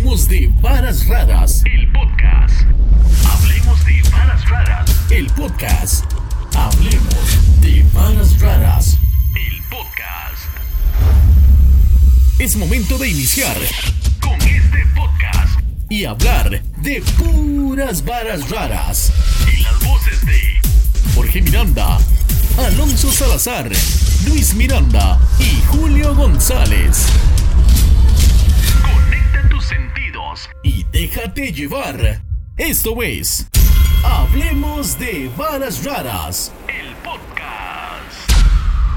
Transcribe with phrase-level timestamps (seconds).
[0.00, 1.62] Hablemos de varas raras.
[1.66, 2.62] El podcast.
[3.28, 4.90] Hablemos de varas raras.
[5.10, 6.04] El podcast.
[6.56, 8.96] Hablemos de varas raras.
[9.36, 10.46] El podcast.
[12.38, 13.54] Es momento de iniciar
[14.22, 15.60] Con este podcast.
[15.90, 19.12] y hablar de puras varas raras.
[19.52, 20.40] Y las voces de
[21.14, 21.98] Jorge Miranda,
[22.56, 23.70] Alonso Salazar,
[24.26, 27.04] Luis Miranda y Julio González.
[30.62, 32.22] Y déjate llevar.
[32.56, 33.46] Esto es.
[34.04, 36.52] Hablemos de varas raras.
[36.68, 38.30] El podcast.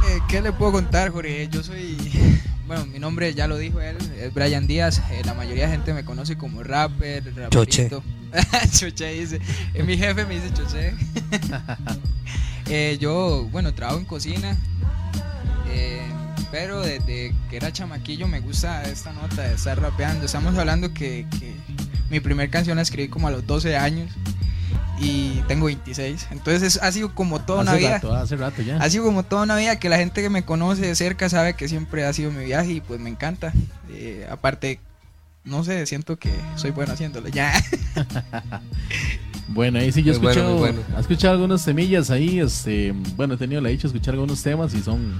[0.08, 1.48] Eh, ¿Qué le puedo contar, Jorge?
[1.52, 1.98] Yo soy.
[2.66, 5.02] Bueno, mi nombre ya lo dijo él, es Brian Díaz.
[5.12, 7.50] Eh, la mayoría de gente me conoce como rapper, raperito.
[7.50, 7.90] Choche.
[8.72, 9.42] Choche dice.
[9.74, 10.94] Eh, mi jefe me dice Choche.
[12.70, 14.58] Eh, yo, bueno, trabajo en cocina.
[15.70, 16.02] eh,
[16.54, 20.24] pero desde que era chamaquillo me gusta esta nota de estar rapeando.
[20.28, 21.56] Estamos hablando que, que
[22.12, 24.12] mi primer canción la escribí como a los 12 años.
[25.00, 26.28] Y tengo 26.
[26.30, 27.94] Entonces es- ha sido como toda una hace vida.
[27.96, 28.78] rato, hace rato ya.
[28.78, 31.56] Ha sido como toda una vida que la gente que me conoce de cerca sabe
[31.56, 33.52] que siempre ha sido mi viaje y pues me encanta.
[33.90, 34.80] Eh, aparte,
[35.44, 37.30] no sé, siento que soy bueno haciéndolo.
[37.30, 37.52] Ya.
[39.50, 40.80] Bueno, ahí sí yo he bueno, escuchado, bueno.
[41.00, 44.82] escuchado algunas semillas ahí, este, bueno, he tenido la dicha de escuchar algunos temas y
[44.82, 45.20] son,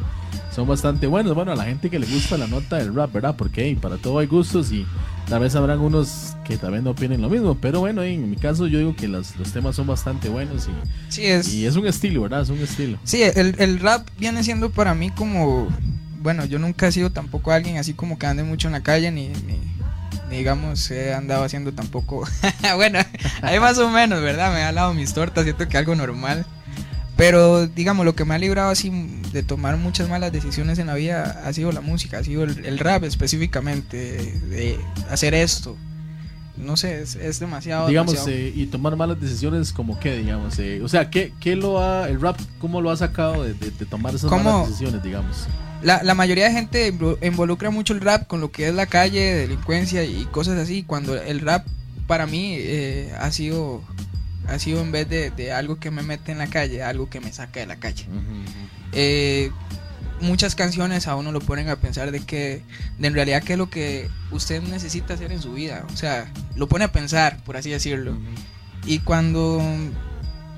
[0.54, 1.34] son bastante buenos.
[1.36, 3.36] Bueno, a la gente que le gusta la nota del rap, ¿verdad?
[3.38, 4.86] Porque hey, para todo hay gustos y
[5.28, 7.56] tal vez habrán unos que también no opinen lo mismo.
[7.56, 11.12] Pero bueno, en mi caso yo digo que las- los temas son bastante buenos y,
[11.12, 11.54] Sí, es.
[11.54, 12.42] y es un estilo, ¿verdad?
[12.42, 12.98] Es un estilo.
[13.04, 15.68] Sí, el, el rap viene siendo para mí como.
[16.22, 19.12] Bueno, yo nunca he sido tampoco alguien así como que ande mucho en la calle,
[19.12, 19.60] ni, ni,
[20.30, 22.26] ni, digamos he andado haciendo tampoco.
[22.76, 23.00] bueno,
[23.42, 24.54] ahí más o menos, ¿verdad?
[24.54, 26.46] Me ha dado mis tortas, siento que algo normal.
[27.16, 28.90] Pero digamos, lo que me ha librado así
[29.32, 32.66] de tomar muchas malas decisiones en la vida ha sido la música, ha sido el,
[32.66, 33.98] el rap específicamente,
[34.50, 34.80] de,
[35.12, 35.78] hacer esto.
[36.58, 37.88] No sé, es, es demasiado.
[37.88, 38.38] digamos, demasiado.
[38.40, 42.08] eh, y tomar malas decisiones como que, digamos, eh, o sea, ¿qué, qué lo ha,
[42.10, 44.44] el rap, cómo lo ha sacado de, de- de tomar esas ¿Cómo?
[44.44, 45.48] malas decisiones, digamos?
[45.82, 48.86] La, la mayoría de gente invo- involucra mucho el rap con lo que es la
[48.86, 50.84] calle, delincuencia y cosas así.
[50.84, 51.66] Cuando el rap
[52.08, 53.82] para mí eh, ha sido
[54.48, 57.20] ha sido en vez de, de algo que me mete en la calle, algo que
[57.20, 58.06] me saca de la calle.
[58.92, 59.52] Eh,
[60.22, 62.62] muchas canciones a uno lo ponen a pensar de que
[62.98, 65.86] de en realidad qué es lo que usted necesita hacer en su vida.
[65.94, 68.18] O sea, lo pone a pensar, por así decirlo.
[68.86, 69.62] Y cuando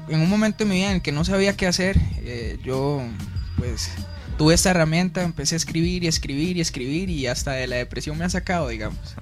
[0.08, 3.02] en un momento de mi vida en el que no sabía qué hacer, eh, yo
[3.58, 3.90] pues
[4.38, 8.18] tuve esta herramienta, empecé a escribir y escribir y escribir y hasta de la depresión
[8.18, 9.16] me ha sacado, digamos.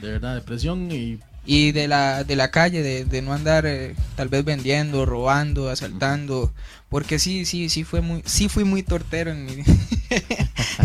[0.00, 3.94] De verdad, depresión y Y de la, de la calle, de, de no andar eh,
[4.14, 6.52] tal vez vendiendo, robando, asaltando,
[6.88, 9.52] porque sí, sí, sí fue muy, sí fui muy tortero en mi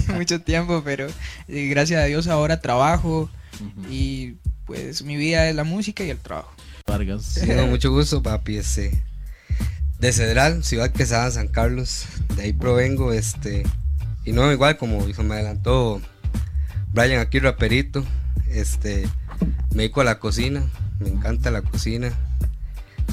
[0.15, 1.07] mucho tiempo, pero
[1.47, 3.29] eh, gracias a Dios ahora trabajo
[3.89, 4.35] y
[4.65, 6.53] pues mi vida es la música y el trabajo.
[6.87, 7.23] Vargas.
[7.23, 8.57] Sí, con mucho gusto, papi.
[8.57, 9.03] Este,
[9.99, 12.05] de Cedral, Ciudad Quesada, San Carlos.
[12.35, 13.63] De ahí provengo, este.
[14.25, 16.01] Y no, igual como me adelantó
[16.91, 18.03] Brian aquí, raperito.
[18.47, 19.07] Este,
[19.71, 20.63] me dedico a la cocina.
[20.99, 22.11] Me encanta la cocina.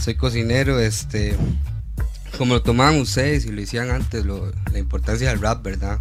[0.00, 1.37] Soy cocinero, este.
[2.38, 5.99] Como lo tomaban ustedes y lo decían antes, la importancia del rap, ¿verdad?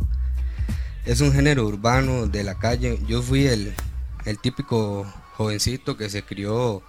[1.05, 2.99] Es un género urbano de la calle.
[3.07, 3.73] Yo fui el,
[4.25, 5.05] el típico
[5.35, 6.81] jovencito que se crió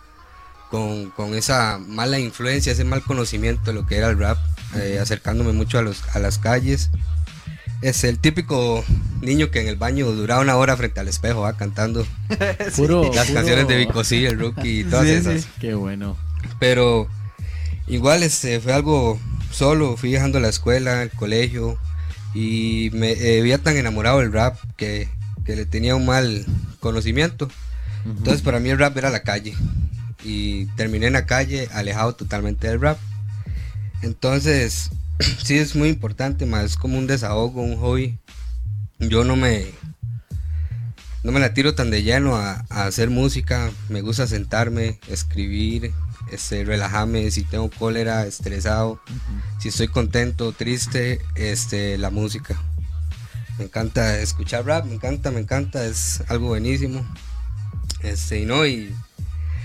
[0.70, 4.38] con, con esa mala influencia, ese mal conocimiento de lo que era el rap,
[4.76, 6.91] eh, acercándome mucho a, los, a las calles.
[7.82, 8.84] Es el típico
[9.20, 11.56] niño que en el baño duraba una hora frente al espejo, ¿va?
[11.56, 12.06] cantando
[12.76, 15.43] Puro, las puro- canciones de Vico Sí, el Rookie y todas Sí, esas.
[15.43, 15.48] sí.
[15.60, 16.16] Qué bueno.
[16.60, 17.09] Pero
[17.88, 19.19] igual este, fue algo
[19.50, 21.76] solo, fui dejando la escuela, el colegio
[22.34, 25.09] y me eh, había tan enamorado del rap que,
[25.44, 26.47] que le tenía un mal
[26.81, 27.49] conocimiento.
[28.04, 29.54] Entonces para mí el rap era la calle
[30.25, 32.99] y terminé en la calle alejado totalmente del rap.
[34.03, 34.91] Entonces
[35.45, 38.19] sí es muy importante, más es como un desahogo, un hobby.
[38.99, 39.67] Yo no me
[41.25, 45.93] no me la tiro tan de lleno a, a hacer música, me gusta sentarme, escribir,
[46.32, 49.00] este, relajarme, si tengo cólera, estresado,
[49.61, 52.61] si estoy contento, triste, este, la música.
[53.58, 57.06] Me encanta escuchar rap, me encanta, me encanta, es algo buenísimo.
[58.03, 58.93] Este, y no, y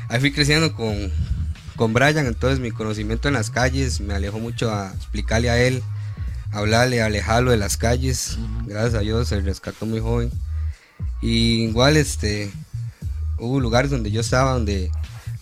[0.09, 1.11] ahí fui creciendo con,
[1.77, 5.81] con Brian, entonces mi conocimiento en las calles me alejó mucho a explicarle a él,
[6.51, 8.37] hablarle, alejarlo de las calles.
[8.65, 10.29] Gracias a Dios se rescató muy joven.
[11.21, 12.51] Y igual este
[13.39, 14.91] hubo lugares donde yo estaba donde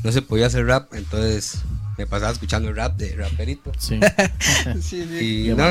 [0.04, 1.60] no se podía hacer rap, entonces
[1.98, 3.72] me pasaba escuchando el rap de raperito.
[3.80, 4.00] Sí.
[4.82, 5.64] Sí, Y no,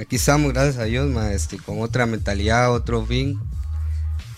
[0.00, 3.40] aquí estamos, gracias a Dios, ma, este, con otra mentalidad, otro fin.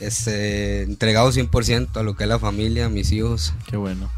[0.00, 3.52] este, entregado 100% a lo que es la familia, a mis hijos.
[3.66, 4.10] Qué bueno.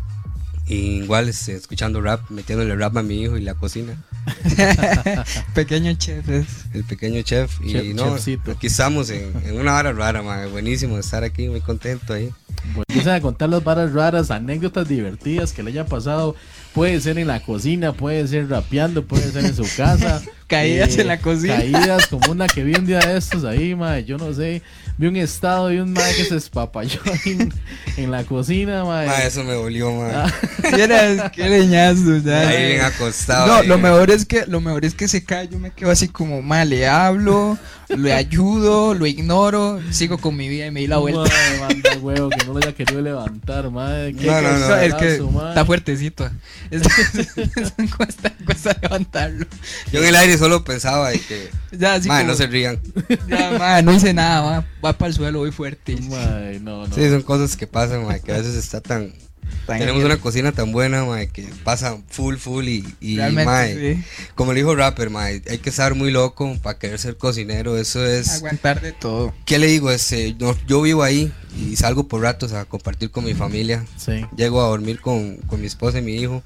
[0.69, 4.03] Y igual este, escuchando rap, metiéndole rap a mi hijo y la cocina.
[5.55, 6.47] Pequeño chef es.
[6.75, 7.59] El pequeño chef.
[7.62, 8.53] Y Chef- no, chefcito.
[8.53, 10.47] aquí estamos en, en una hora rara, mae.
[10.49, 12.31] Buenísimo estar aquí, muy contento ahí.
[12.73, 16.35] Bueno, empiezan a contar las varas raras, anécdotas divertidas que le hayan pasado.
[16.75, 20.23] Puede ser en la cocina, puede ser rapeando, puede ser en su casa.
[20.49, 21.56] Eh, Caídas en la cocina.
[21.56, 23.76] Caídas como una que vi un día de estos ahí.
[24.06, 24.62] Yo no sé.
[24.99, 27.53] Vi un estado de un mae que se espapalló en,
[27.97, 28.85] en la cocina.
[28.85, 30.12] Mae, eso me volvió, mae.
[30.15, 30.33] Ah,
[30.75, 32.49] Vieras, qué leñazo, ya.
[32.49, 33.47] ahí bien acostado.
[33.47, 33.69] No, ahí.
[33.69, 36.43] lo mejor es que lo mejor es que se cae, yo me quedo así como
[36.43, 37.56] mal, le hablo,
[37.96, 41.23] le ayudo, lo ignoro, sigo con mi vida y me di la vuelta.
[41.23, 44.14] mae, manda huevo, que no lo haya querido levantar, mae.
[44.14, 44.69] Qué No, no, no.
[44.69, 46.31] No, es que está fuertecito.
[46.70, 47.29] Es, es-
[47.96, 49.46] cuesta, cuesta levantarlo.
[49.90, 51.50] Yo en el aire solo pensaba de que.
[51.73, 52.79] Ya, así mae, como- no se rían.
[53.29, 55.96] ya, ma, no hice nada, ma, va para el suelo, voy fuerte.
[56.02, 56.94] Mae, no, no.
[56.94, 59.12] Sí, son cosas que pasan, mae, que a veces está tan.
[59.67, 60.12] Tan Tenemos bien.
[60.12, 64.05] una cocina tan buena, mae, que pasa full, full y, y mae, sí.
[64.35, 68.06] como le dijo Rapper, mae, hay que estar muy loco para querer ser cocinero, eso
[68.06, 68.29] es...
[68.31, 69.35] Aguantar de todo.
[69.45, 69.91] ¿Qué le digo?
[69.91, 74.25] Este, no, yo vivo ahí y salgo por ratos a compartir con mi familia, Sí.
[74.37, 76.43] llego a dormir con, con mi esposa y mi hijo,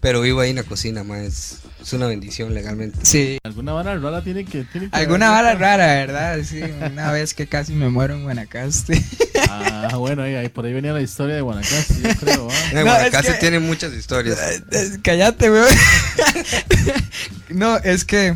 [0.00, 2.98] pero vivo ahí en la cocina, mae, es, es una bendición legalmente.
[3.02, 3.38] Sí.
[3.44, 4.64] Alguna vara rara tiene que.
[4.64, 6.38] Tiene que Alguna bala rara, ¿verdad?
[6.44, 9.02] Sí, una vez que casi me muero en Guanacaste.
[9.48, 12.48] Ah, bueno, ahí, ahí- por ahí venía la historia de Guanacaste, yo creo.
[12.70, 14.38] En No, Guanacaste es que- tiene muchas historias.
[14.70, 15.66] Eh, Cállate, weón.
[17.50, 18.34] no, es que,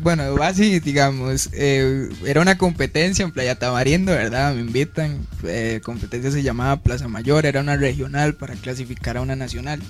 [0.00, 4.54] bueno, así, digamos, eh, era una competencia en Playa Tamarindo, ¿verdad?
[4.54, 5.26] Me invitan.
[5.44, 9.80] eh, competencia se llamaba Plaza Mayor, era una regional para clasificar a una nacional.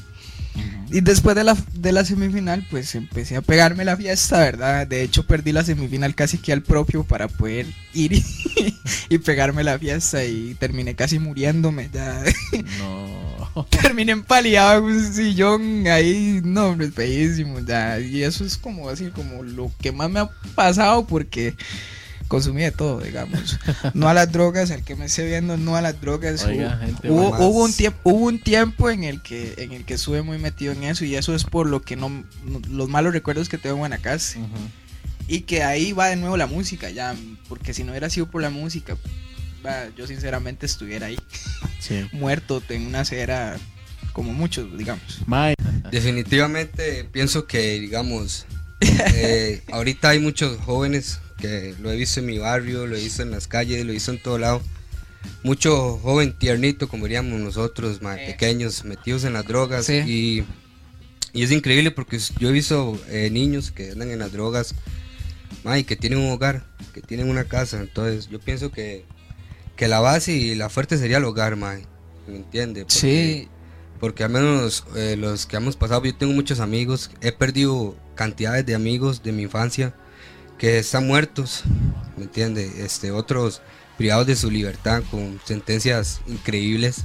[0.90, 4.86] Y después de la, de la semifinal, pues empecé a pegarme la fiesta, ¿verdad?
[4.86, 8.24] De hecho, perdí la semifinal casi que al propio para poder ir y,
[9.08, 11.88] y pegarme la fiesta y terminé casi muriéndome.
[11.92, 12.22] Ya.
[12.78, 13.32] No.
[13.70, 17.98] terminé empaleado en un sillón ahí, no, hombre, es feísimo, ya.
[17.98, 21.54] Y eso es como así, como lo que más me ha pasado porque
[22.32, 23.58] consumí de todo, digamos.
[23.94, 26.44] No a las drogas, al que me esté viendo, no a las drogas.
[26.44, 27.40] Oiga, Hubo- gente, hubo, más.
[27.40, 30.72] hubo un tiempo, hubo un tiempo en el que en el que estuve muy metido
[30.72, 33.74] en eso y eso es por lo que no, no- los malos recuerdos que tengo
[33.74, 34.40] en Guanacaste.
[35.28, 37.14] Y que ahí va de nuevo la música ya,
[37.48, 38.96] porque si no hubiera sido por la música,
[39.64, 41.18] va, yo sinceramente estuviera ahí
[41.80, 42.06] Sí.
[42.12, 43.56] muerto en una acera
[44.12, 45.20] como muchos, digamos.
[45.26, 45.54] Mae,
[45.90, 48.46] Definitivamente pienso que, digamos,
[48.80, 53.22] eh, ahorita hay muchos jóvenes que lo he visto en mi barrio, lo he visto
[53.22, 54.62] en las calles, lo he visto en todo lado.
[55.42, 58.26] Mucho joven tiernito, como diríamos nosotros, más Eh.
[58.28, 59.86] pequeños, metidos en las drogas.
[59.86, 59.94] Sí.
[60.06, 60.44] Y,
[61.32, 64.74] y es increíble porque yo he visto eh, niños que andan en las drogas
[65.64, 67.80] ma, y que tienen un hogar, que tienen una casa.
[67.80, 69.04] Entonces yo pienso que,
[69.76, 71.76] que la base y la fuerte sería el hogar, ma,
[72.28, 72.82] ¿me entiende?
[72.82, 73.48] Porque- Sí,
[74.00, 78.64] porque al menos eh, los que hemos pasado, yo tengo muchos amigos, he perdido cantidades
[78.66, 79.94] de amigos de mi infancia
[80.62, 81.64] que están muertos,
[82.16, 82.70] ¿me entiende?
[82.84, 83.60] Este, otros
[83.98, 86.98] privados de su libertad con sentencias increíbles.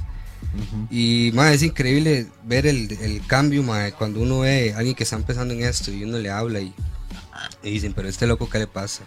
[0.92, 5.02] Y más es increíble ver el, el cambio, mae, cuando uno ve a alguien que
[5.02, 6.72] está empezando en esto y uno le habla y,
[7.64, 9.02] y dicen, pero este loco, ¿qué le pasa?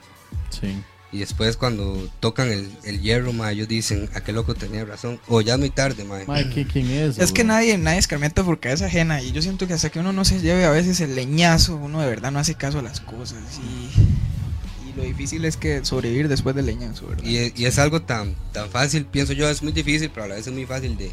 [0.50, 0.84] sí.
[1.14, 5.20] Y después cuando tocan el, el hierro, mae, ellos dicen, a qué loco tenía razón.
[5.28, 6.06] O ya es muy tarde.
[6.06, 7.18] Mae, ¿qué- ¿quién es?
[7.20, 10.12] es que nadie, nadie escarmienta por cabeza ajena y yo siento que hasta que uno
[10.14, 13.00] no se lleve a veces el leñazo, uno de verdad no hace caso a las
[13.02, 13.90] cosas y,
[14.94, 17.24] y lo difícil es que sobrevivir después del leñazo, ¿verdad?
[17.24, 20.28] Y, es- y es algo tan, tan fácil, pienso yo, es muy difícil, pero a
[20.30, 21.12] la vez es muy fácil de...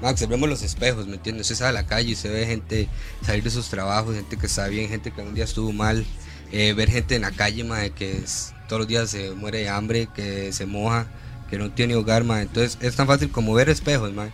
[0.00, 1.42] Max, observemos los espejos, ¿me entiendes?
[1.50, 2.88] Usted sale a la calle y se ve gente
[3.24, 6.04] salir de sus trabajos, gente que está bien, gente que un día estuvo mal,
[6.50, 9.68] eh, ver gente en la calle, mae, que es- todos los días se muere de
[9.68, 11.06] hambre, que se moja,
[11.48, 12.42] que no tiene hogar, mae.
[12.42, 14.32] Entonces es tan fácil como ver espejos, mae.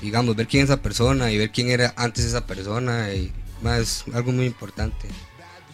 [0.00, 3.80] Digamos, ver quién es esa persona y ver quién era antes esa persona, y, mae,
[3.82, 5.08] es algo muy importante.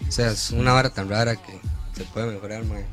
[0.08, 1.60] O sea, es una vara tan rara que
[1.96, 2.84] se puede mejorar, mae.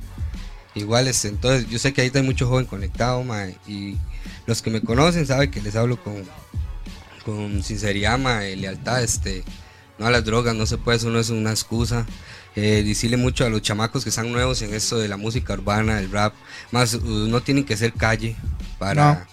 [0.74, 3.98] Igual, este, entonces, yo sé que ahí hay mucho joven conectado, mae, y
[4.46, 6.24] los que me conocen saben que les hablo con,
[7.26, 9.44] con sinceridad, mae, lealtad, este,
[9.98, 12.06] no a las drogas, no se puede, eso no es una excusa.
[12.56, 16.00] Eh, decirle mucho a los chamacos que están nuevos en esto de la música urbana,
[16.00, 16.34] el rap,
[16.72, 18.36] más no tienen que ser calle
[18.78, 19.26] para,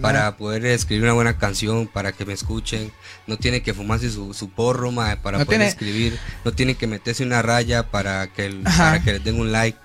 [0.00, 2.92] para poder escribir una buena canción, para que me escuchen,
[3.26, 6.74] no tienen que fumarse su, su porro, mae, para No poder tiene- escribir, no tienen
[6.76, 9.78] que meterse una raya para que, el- para que les den un like.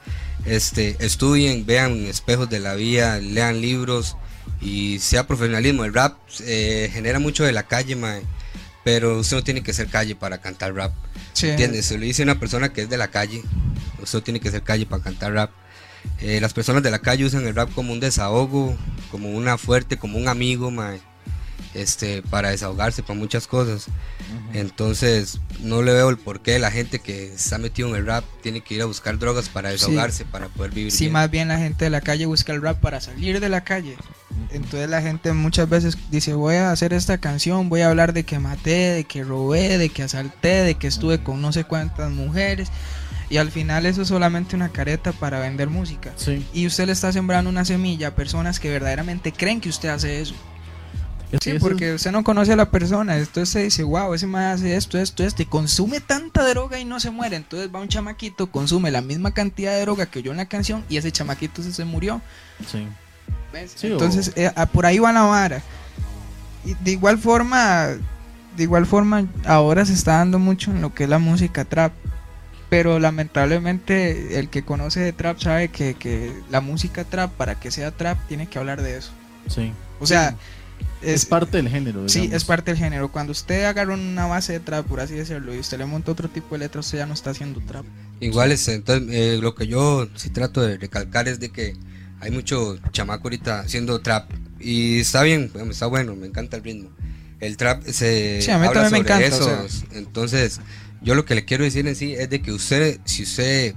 [0.45, 4.15] Este, estudien, vean espejos de la vida, lean libros
[4.61, 5.83] y sea profesionalismo.
[5.85, 8.21] El rap eh, genera mucho de la calle, mae,
[8.83, 10.93] pero usted no tiene que ser calle para cantar rap.
[11.33, 11.49] Sí.
[11.49, 11.85] ¿Entiendes?
[11.85, 13.43] Se lo dice una persona que es de la calle.
[14.01, 15.51] Usted tiene que ser calle para cantar rap.
[16.21, 18.75] Eh, las personas de la calle usan el rap como un desahogo,
[19.11, 20.99] como una fuerte, como un amigo, mae,
[21.73, 23.87] este, para desahogarse para muchas cosas.
[24.53, 28.61] Entonces, no le veo el porqué la gente que está metido en el rap tiene
[28.61, 31.13] que ir a buscar drogas para desahogarse, para poder vivir Sí, bien.
[31.13, 33.97] más bien la gente de la calle busca el rap para salir de la calle.
[34.51, 38.23] Entonces la gente muchas veces dice, voy a hacer esta canción, voy a hablar de
[38.23, 42.11] que maté, de que robé, de que asalté, de que estuve con no sé cuántas
[42.11, 42.69] mujeres.
[43.29, 46.13] Y al final eso es solamente una careta para vender música.
[46.15, 46.45] Sí.
[46.53, 50.21] Y usted le está sembrando una semilla a personas que verdaderamente creen que usted hace
[50.21, 50.33] eso.
[51.41, 54.75] Sí, porque usted no conoce a la persona, entonces se dice, wow, ese man hace
[54.75, 57.35] esto, esto, esto, y consume tanta droga y no se muere.
[57.35, 60.83] Entonces va un chamaquito, consume la misma cantidad de droga que yo en la canción
[60.89, 62.21] y ese chamaquito se, se murió.
[62.65, 62.87] sí.
[63.53, 63.73] ¿ves?
[63.75, 65.61] Sí, Entonces eh, por ahí va la vara.
[66.65, 67.89] Y de igual forma,
[68.57, 71.93] de igual forma, ahora se está dando mucho en lo que es la música trap.
[72.69, 77.71] Pero lamentablemente el que conoce de trap sabe que, que la música trap, para que
[77.71, 79.11] sea trap, tiene que hablar de eso.
[79.47, 79.71] Sí.
[79.99, 80.35] O sea,
[81.01, 82.07] Es, parte del género.
[82.09, 83.11] Sí, es parte del género.
[83.11, 86.29] Cuando usted agarra una base de trap, por así decirlo, y usted le monta otro
[86.29, 87.85] tipo de letras, usted ya no está haciendo trap.
[88.19, 91.75] Igual es, entonces, eh, lo que yo sí trato de recalcar es de que
[92.19, 96.89] hay mucho chamaco ahorita haciendo trap y está bien, está bueno, me encanta el ritmo.
[97.39, 100.59] El trap se Sí, a mí habla también me encanta, o entonces
[101.01, 103.75] yo lo que le quiero decir en sí es de que usted, si usted,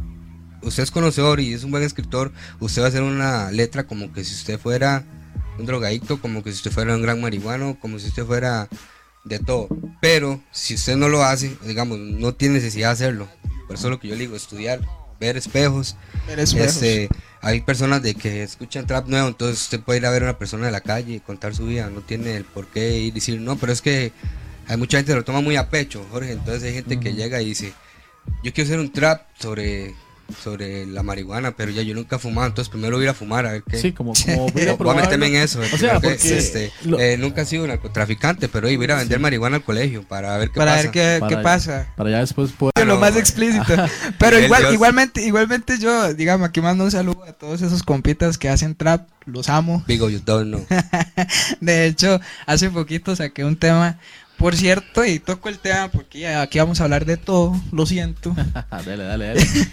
[0.63, 4.13] usted es conocedor y es un buen escritor, usted va a hacer una letra como
[4.13, 5.05] que si usted fuera
[5.59, 8.69] un drogadicto, como que si usted fuera un gran marihuano, como si usted fuera
[9.25, 9.69] de todo.
[10.01, 13.29] Pero si usted no lo hace, digamos, no tiene necesidad de hacerlo.
[13.67, 14.81] Por eso es lo que yo le digo, estudiar,
[15.21, 15.97] ver espejos.
[16.29, 16.77] Es espejos.
[16.77, 17.09] Este,
[17.41, 20.39] hay personas de que escuchan trap nuevo, entonces usted puede ir a ver a una
[20.39, 21.91] persona de la calle y contar su vida.
[21.91, 24.13] No tiene el por qué ir y decir, no, pero es que
[24.69, 26.33] hay mucha gente que lo toma muy a pecho, Jorge.
[26.33, 27.73] Entonces hay gente que llega y dice,
[28.43, 29.95] yo quiero hacer un trap sobre,
[30.43, 33.15] sobre la marihuana, pero ya yo nunca he fumado, entonces primero voy a ir a
[33.15, 33.79] fumar a ver qué.
[33.79, 35.61] Sí, como, como voy a Voy a meterme en eso.
[35.61, 38.87] O sea, que, porque este, lo- eh, nunca he sido narcotraficante, pero hoy voy a
[38.87, 40.83] ir a vender marihuana al colegio para ver qué para pasa.
[40.85, 41.93] ver qué, Para- qué pasa.
[41.97, 42.73] Para ya después poder.
[42.87, 43.75] lo no, más explícito.
[44.19, 44.75] Pero igual, Dios.
[44.75, 49.09] igualmente, igualmente yo, digamos, aquí mando un saludo a todos esos compitas que hacen trap,
[49.27, 49.85] los amo.
[49.87, 50.67] Big O You Don't Know.
[51.61, 53.99] De hecho, hace poquito saqué un tema,
[54.43, 58.35] por cierto, y toco el tema porque aquí vamos a hablar de todo, lo siento.
[58.71, 59.47] dale, dale, dale.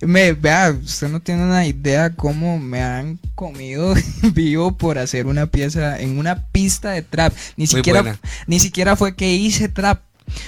[0.00, 3.94] Me, vea, usted no tiene una idea cómo me han comido
[4.34, 7.32] vivo por hacer una pieza en una pista de trap.
[7.56, 8.18] Ni Muy siquiera, buena.
[8.48, 10.02] ni siquiera fue que hice trap,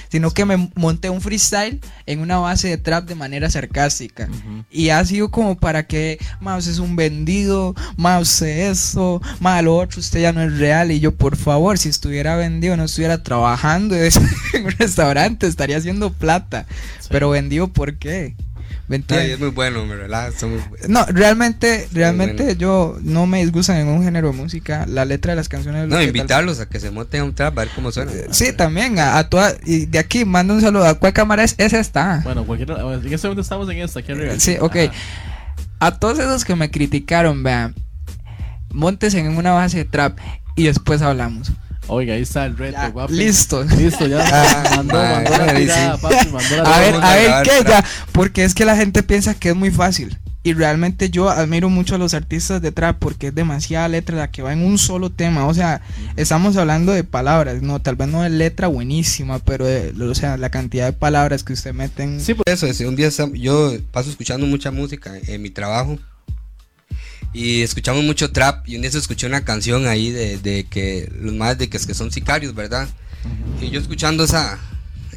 [0.09, 4.27] sino que me monté un freestyle en una base de trap de manera sarcástica.
[4.69, 9.63] Y ha sido como para que, más usted es un vendido, más usted eso, más
[9.63, 10.91] lo otro, usted ya no es real.
[10.91, 14.11] Y yo, por favor, si estuviera vendido, no estuviera trabajando en
[14.65, 16.65] un restaurante, estaría haciendo plata.
[16.99, 17.07] Sí.
[17.11, 18.35] Pero vendido, ¿por qué?
[18.91, 19.33] ¿Me Ay, entiende?
[19.35, 20.59] es muy bueno, me relaja, muy.
[20.89, 22.59] No, realmente, realmente bueno.
[22.59, 24.85] yo no me disgusta ningún género de música.
[24.85, 25.83] La letra de las canciones.
[25.83, 28.11] es No, invitarlos a que se monten a un trap, a ver cómo suena.
[28.11, 29.53] tal- Sí, también, a, a toda.
[29.65, 30.85] Y de aquí mando un saludo.
[30.85, 31.55] ¿A cuál cámara es?
[31.57, 32.19] Esa está.
[32.25, 32.75] Bueno, cualquiera.
[32.81, 34.33] En este momento estamos en esta, aquí arriba.
[34.37, 34.75] Sí, ok.
[34.75, 34.91] Ajá.
[35.79, 37.73] A todos esos que me criticaron, vean,
[38.73, 40.19] montes en una base de trap
[40.57, 41.53] y después hablamos.
[41.93, 43.13] Oiga, ahí está el reto, Ya, guapi.
[43.13, 43.65] listo.
[43.65, 44.23] Listo, ya.
[44.31, 46.01] Ah, mandó, madre, mandó la tirada, sí.
[46.01, 47.85] papi, mandó la A ver, a ver, ¿qué ya?
[48.13, 50.17] Porque es que la gente piensa que es muy fácil.
[50.43, 54.31] Y realmente yo admiro mucho a los artistas de trap porque es demasiada letra la
[54.31, 55.47] que va en un solo tema.
[55.47, 55.81] O sea,
[56.15, 60.37] estamos hablando de palabras, no, tal vez no de letra buenísima, pero de, o sea,
[60.37, 62.21] la cantidad de palabras que usted mete en...
[62.21, 65.99] Sí, por eso, es, un día yo paso escuchando mucha música en mi trabajo
[67.33, 71.11] y escuchamos mucho trap y un día se escuchó una canción ahí de, de que
[71.19, 72.87] los más de que, es que son sicarios, ¿verdad?
[73.61, 74.59] Y yo escuchando esa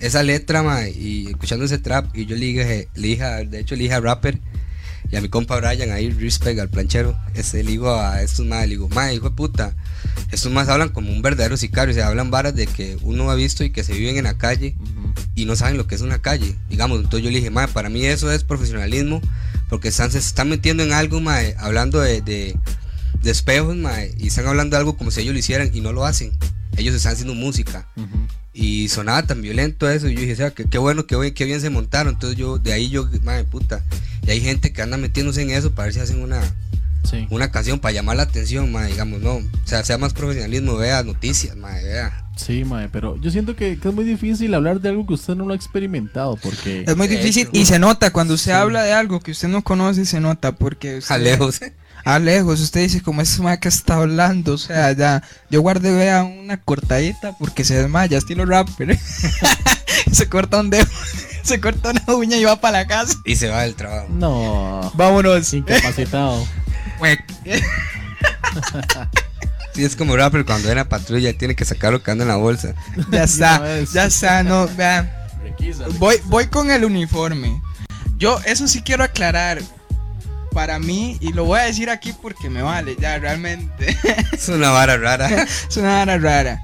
[0.01, 3.61] esa letra ma, y escuchando ese trap y yo le dije, le dije a- de
[3.61, 4.39] hecho le dije a rapper
[5.11, 8.63] y a mi compa Brian ahí, respect al planchero, ese, le digo a estos más,
[8.65, 9.75] le digo, ma, hijo de puta,
[10.33, 13.35] estos más hablan como un verdadero sicario, o sea, hablan varas de que uno ha
[13.35, 14.75] visto y que se viven en la calle
[15.35, 16.57] y no saben lo que es una calle.
[16.69, 19.21] Digamos, entonces yo le dije, mae, para mí eso es profesionalismo,
[19.69, 22.57] porque están, se están metiendo en algo, mae, hablando de, de,
[23.23, 23.77] de espejos,
[24.19, 26.33] y están hablando de algo como si ellos lo hicieran y no lo hacen.
[26.77, 28.09] Ellos están haciendo música Ujú.
[28.53, 30.09] y sonaba tan violento eso.
[30.09, 32.15] Y yo dije, o sea, que- qué bueno, qué, qué bien se montaron.
[32.15, 33.85] Entonces yo, de ahí yo, madre puta.
[34.27, 36.41] Y hay gente que anda metiéndose en eso para ver si hacen una,
[37.15, 37.27] Sí.
[37.31, 39.35] una canción para llamar la atención, mae, digamos, no.
[39.37, 42.21] O sea, sea más profesionalismo, vea noticias, mae, vea.
[42.37, 45.35] Sí, mae, pero yo siento que, que es muy difícil hablar de algo que usted
[45.37, 47.51] no lo ha experimentado, porque Es muy difícil hecho.
[47.53, 48.57] y se nota cuando usted Sí.
[48.57, 51.61] habla de algo que usted no conoce, se nota porque usted- A lejos.
[52.05, 55.93] a lejos, usted dice como ese mae que está hablando, o sea, ya yo guardé
[55.95, 58.99] vea una cortadita porque se desmaya, estilo rapper.
[60.13, 60.87] se corta un dedo.
[61.45, 63.15] se corta una uña y va para la casa.
[63.25, 64.09] Y se va del trabajo.
[64.11, 64.91] No.
[64.97, 65.53] Vámonos.
[65.55, 66.45] Incapacitado.
[69.75, 72.37] Sí, es como rapper cuando era patrulla tiene que sacar lo que anda en la
[72.37, 72.75] bolsa.
[73.11, 75.11] Ya está, ya está, no, vean.
[75.99, 77.61] Voy, voy con el uniforme.
[78.17, 79.61] Yo, eso sí quiero aclarar.
[80.53, 83.97] Para mí, y lo voy a decir aquí porque me vale, ya realmente.
[84.33, 85.29] Es una vara rara.
[85.69, 86.61] es una vara rara.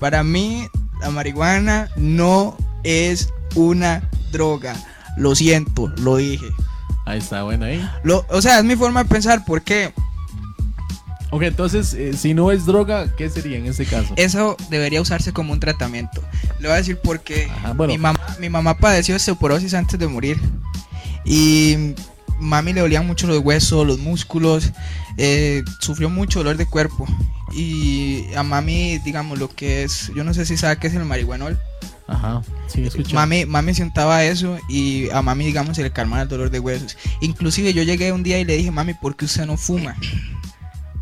[0.00, 0.66] Para mí,
[1.00, 4.02] la marihuana no es una
[4.32, 4.74] droga.
[5.16, 6.48] Lo siento, lo dije.
[7.08, 7.88] Ahí está, bueno ahí.
[8.02, 9.44] Lo, o sea, es mi forma de pensar.
[9.46, 9.92] porque
[11.30, 14.14] Ok, entonces, eh, si no es droga, ¿qué sería en este caso?
[14.16, 16.22] Eso debería usarse como un tratamiento.
[16.58, 17.48] Le voy a decir por qué.
[17.50, 17.92] Ajá, bueno.
[17.92, 20.40] mi, mamá, mi mamá padeció osteoporosis antes de morir.
[21.24, 21.94] Y
[22.38, 24.72] mami le dolían mucho los huesos, los músculos.
[25.16, 27.06] eh, sufrió mucho dolor de cuerpo.
[27.52, 30.12] Y a mami, digamos, lo que es.
[30.14, 31.58] Yo no sé si sabe qué es el marihuanol.
[32.06, 33.14] Ajá, sí, escuché.
[33.14, 36.96] Mami, mami sentaba eso y a mami, digamos, se le calmaba el dolor de huesos.
[37.20, 39.94] Inclusive yo llegué un día y le dije, mami, ¿por qué usted no fuma?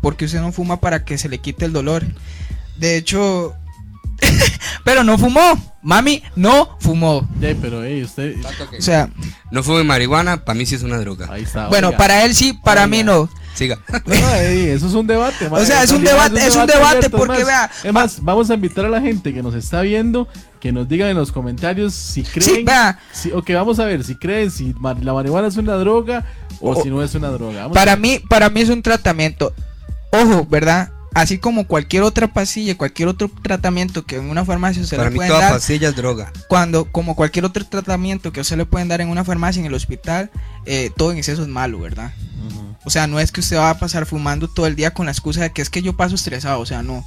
[0.01, 2.05] ¿Por qué usted no fuma para que se le quite el dolor?
[2.75, 3.55] De hecho,
[4.83, 5.41] pero no fumó.
[5.81, 7.27] Mami no fumó.
[7.39, 8.35] Ya, pero, hey, usted.
[8.77, 9.09] O sea,
[9.51, 11.27] No fume marihuana, para mí sí es una droga.
[11.31, 11.67] Ahí está.
[11.69, 11.97] bueno, oiga.
[11.97, 12.87] para él sí, para Oiga.
[12.87, 13.29] mí no.
[13.53, 13.79] Siga.
[14.05, 15.47] No, eso es un debate.
[15.49, 18.53] O sea, es un debate- es un debate abierto, porque, vea, Es más, vamos a
[18.53, 20.27] invitar a la gente que nos está viendo
[20.59, 22.55] que nos digan en los comentarios si creen.
[22.57, 26.25] Sí, vea, si- ok, vamos a ver si creen si la marihuana es una droga
[26.59, 27.61] o, O- si no es una droga.
[27.61, 29.53] Vamos para mí, para mí es un tratamiento.
[30.11, 30.91] Ojo, ¿verdad?
[31.13, 35.15] Así como cualquier otra pastilla, cualquier otro tratamiento que en una farmacia se Para le
[35.15, 36.31] pueden toda dar, pastilla es droga.
[36.47, 39.73] cuando, como cualquier otro tratamiento que usted le pueden dar en una farmacia, en el
[39.73, 40.29] hospital,
[40.65, 42.13] eh, todo en exceso es malo, ¿verdad?
[42.85, 45.11] O sea, no es que usted va a pasar fumando todo el día con la
[45.11, 47.05] excusa de que es que yo paso estresado, o sea, no.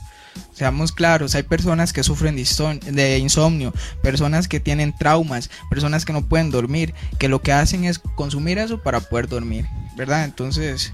[0.53, 6.23] Seamos claros, hay personas que sufren de insomnio, personas que tienen traumas, personas que no
[6.29, 9.67] pueden dormir, que lo que hacen es consumir eso para poder dormir,
[9.97, 10.25] ¿verdad?
[10.25, 10.93] Entonces...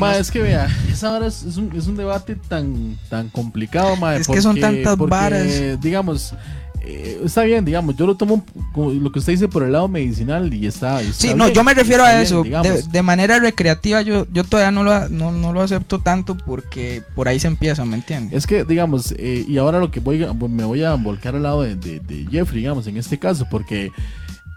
[0.00, 3.28] Ma, nos- es que vea, esa hora es, es un, es un debate tan, tan
[3.28, 5.80] complicado, ma, Es que son tantas porque, varas.
[5.80, 6.34] Digamos,
[6.86, 8.44] eh, está bien, digamos, yo lo tomo
[8.76, 11.02] lo que usted dice por el lado medicinal y está.
[11.02, 12.42] y está Sí, no, yo me refiero a eso.
[12.42, 17.02] De, de manera recreativa yo, yo todavía no lo, no, no lo acepto tanto porque
[17.14, 18.36] por ahí se empieza, ¿me entiendes?
[18.36, 21.62] Es que, digamos, eh, y ahora lo que voy me voy a volcar al lado
[21.62, 23.90] de, de- de Jeffrey, digamos, en este caso, porque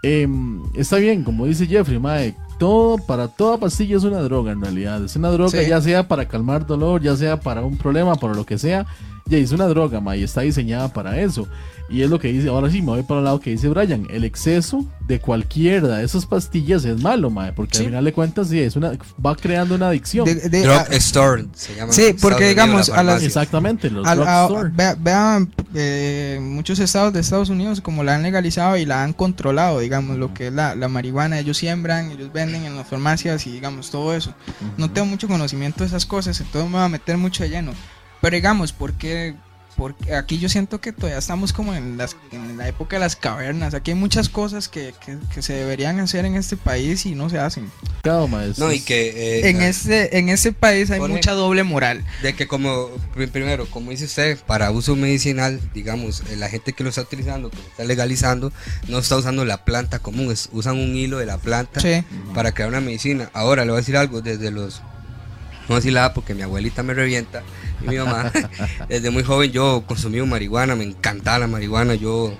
[0.02, 4.60] em, está bien, como dice Jeffrey, mae, todo, para toda pastilla es una droga en
[4.60, 5.04] realidad.
[5.04, 5.68] Es una droga, Sí.
[5.68, 8.86] ya sea para calmar dolor, ya sea para un problema, para lo que sea.
[9.26, 11.46] Ya es una droga, mae, y está diseñada para eso.
[11.90, 14.06] Y es lo que dice, ahora sí me voy para el lado que dice Brian,
[14.10, 17.80] el exceso de cualquiera de esas pastillas es malo, mae, porque Sí.
[17.84, 18.92] al final de cuentas sí, es una,
[19.24, 20.26] va creando una adicción.
[20.26, 21.92] De- de- Drug a- Store se llama.
[21.94, 23.22] Sí, porque, Unidos, digamos, la a las-.
[23.22, 24.70] Exactamente, los al- a- drugstore.
[24.74, 29.14] vea- vean, eh, muchos estados de Estados Unidos como la han legalizado y la han
[29.14, 33.46] controlado, digamos, lo que es la, la marihuana, ellos siembran, ellos venden en las farmacias
[33.46, 34.34] y digamos todo eso.
[34.76, 37.72] No tengo mucho conocimiento de esas cosas, entonces me voy a meter mucho de lleno.
[38.20, 39.36] Pero digamos, porque,
[39.78, 43.14] porque aquí yo siento que todavía estamos como en, las, en la época de las
[43.16, 43.72] cavernas.
[43.72, 47.30] Aquí hay muchas cosas que, que- que se deberían hacer en este país y no
[47.30, 47.70] se hacen.
[48.02, 49.38] Claro, mae, es- No, y que.
[49.38, 52.04] eh, En este, en este país hay mucha doble moral.
[52.22, 56.72] De que como, pri- primero, como dice usted, para uso medicinal, digamos, eh, la gente
[56.72, 58.52] que lo está utilizando, que lo está legalizando,
[58.88, 62.02] no está usando la planta común, es- usan un hilo de la planta Sí.
[62.34, 63.30] para crear una medicina.
[63.32, 64.82] Ahora le voy a decir algo, desde los...
[65.68, 67.42] No decir nada porque mi abuelita me revienta
[67.84, 68.32] y mi mamá.
[68.88, 72.32] desde muy joven yo consumí marihuana, me encantaba la marihuana, yo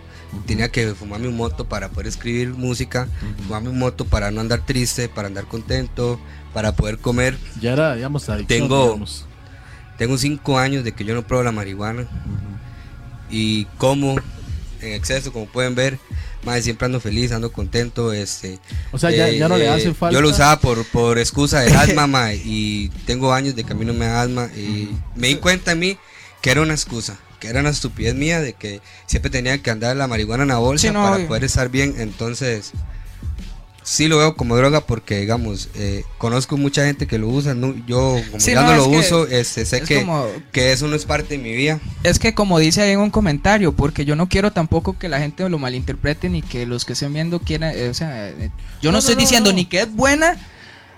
[0.46, 3.08] tenía que fumarme un moto para poder escribir música,
[3.44, 6.18] fumarme un moto para no andar triste, para andar contento,
[6.54, 7.36] para poder comer.
[7.60, 8.62] Ya era, digamos, adicción.
[8.68, 9.24] Tengo- digamos.
[9.98, 12.06] Tengo cinco años de que yo no pruebo la marihuana
[13.30, 14.16] y como
[14.80, 15.98] en exceso, como pueden ver.
[16.44, 18.12] Más siempre ando feliz, ando contento.
[18.12, 18.58] Este,
[18.92, 20.14] O sea, ya, eh, ya no le eh, hace falta.
[20.14, 23.76] Yo lo usaba por, por excusa del asma, ma, y tengo años de que a
[23.76, 24.46] mí no me da asma.
[24.56, 25.98] Y me di cuenta en mí
[26.40, 29.96] que era una excusa, que era una estupidez mía de que siempre tenía que andar
[29.96, 31.26] la marihuana en la bolsa Sí, no, para obvio.
[31.28, 31.96] poder estar bien.
[31.98, 32.72] Entonces,
[33.90, 37.54] sí lo veo como droga porque, digamos, eh, conozco mucha gente que lo usa.
[37.54, 40.00] no- yo, como Sí, ya no, no, es lo que- uso, este, sé Es que,
[40.00, 41.80] como, que eso no es parte de mi vida.
[42.02, 45.18] es que como dice ahí en un comentario, porque yo no quiero tampoco que la
[45.20, 48.50] gente lo malinterprete ni que los que estén viendo quieran, eh, o sea, eh,
[48.82, 49.56] yo no, No, estoy diciendo no.
[49.56, 50.36] ni que es buena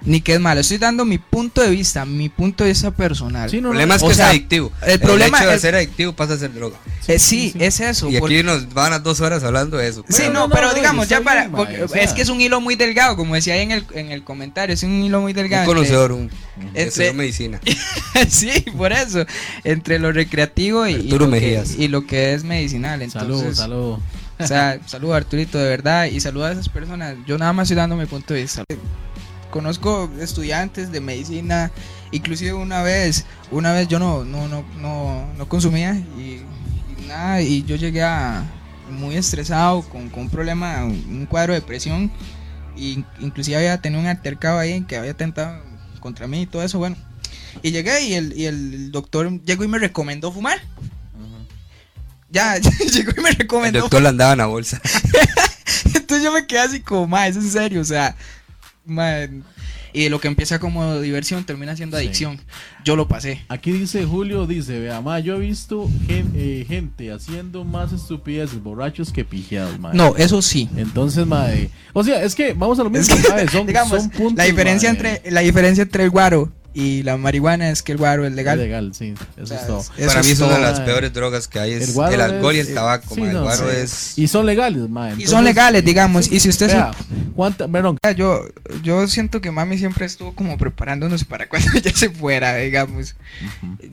[0.02, 3.50] ni que es mala, estoy dando mi punto de vista, mi punto de vista personal.
[3.50, 4.72] Sí, El no, no, problema es o que sea, es adictivo.
[4.86, 6.76] el problema hecho de es- ser adictivo pasa a ser droga.
[7.08, 7.58] Eh, sí, sí, sí.
[7.64, 8.08] es eso.
[8.08, 10.04] Y porque- aquí nos van a dos horas hablando de eso.
[10.08, 11.40] Sí, No, no, no, pero no, digamos, ya para.
[11.42, 12.02] bien, porque mae, o sea.
[12.02, 14.72] es que es un hilo muy delgado, como decía ahí en el, en el comentario,
[14.74, 15.64] es un hilo muy un delgado.
[15.64, 17.60] entre- conocedor, un Entre- estudió medicina.
[18.28, 19.24] sí, por eso.
[19.64, 21.74] Entre lo recreativo y, y lo, que, Mejías.
[21.78, 23.02] y lo que es medicinal.
[23.02, 23.98] Entonces, salud.
[24.38, 27.14] O sea, saludo a Arturito de verdad y saludo a esas personas.
[27.26, 28.64] Yo nada más estoy dando mi punto de vista.
[29.50, 31.70] Conozco estudiantes de medicina,
[32.12, 36.42] inclusive una vez, una vez yo no, no, no, no, no consumía y,
[36.98, 38.44] y nada, y yo llegué a
[38.90, 42.10] muy estresado con, con un problema, un cuadro de depresión,
[42.76, 45.62] y inclusive había tenido un altercado ahí en que había tentado
[46.00, 46.96] contra mí y todo eso, bueno.
[47.62, 50.58] Y llegué y el, y el doctor llegó y me recomendó fumar.
[52.30, 52.56] Ya,
[52.92, 54.80] llegó y me El recomendó doctor le andaba en la bolsa.
[55.94, 58.16] entonces yo me quedé así como, ma, es en serio, o sea,
[59.92, 62.04] y lo que empieza como diversión termina siendo Sí.
[62.04, 62.40] adicción.
[62.84, 63.42] Yo lo pasé.
[63.48, 68.62] Aquí dice Julio, dice, vea, ma, yo he visto gen- eh, gente haciendo más estupideces
[68.62, 69.92] borrachos que pijeados, ma.
[69.92, 70.68] No, eso sí.
[70.76, 73.50] Entonces, ma, eh, o sea, es que vamos a lo Es mismo, que, ¿sabes?
[73.50, 77.70] Son, digamos, son puntos, la diferencia entre la diferencia entre el guaro y la marihuana
[77.70, 78.58] es que el guaro es legal.
[78.58, 79.84] legal, sí, eso O sea, es todo.
[79.98, 81.72] es- Para mí es una de las peores drogas que hay.
[81.72, 83.14] Es el, alcohol y es- el tabaco.
[83.14, 83.26] sí, ma.
[83.26, 83.76] el no, guaro sí.
[83.76, 84.18] es.
[84.18, 85.12] Y son legales, ma.
[85.18, 86.92] Y son legales, digamos, y si usted se- Vea,
[87.34, 88.44] ¿cuánta, perdón, Yo,
[88.82, 93.16] yo siento que mami siempre estuvo como preparándonos para cuando ella se fuera, digamos.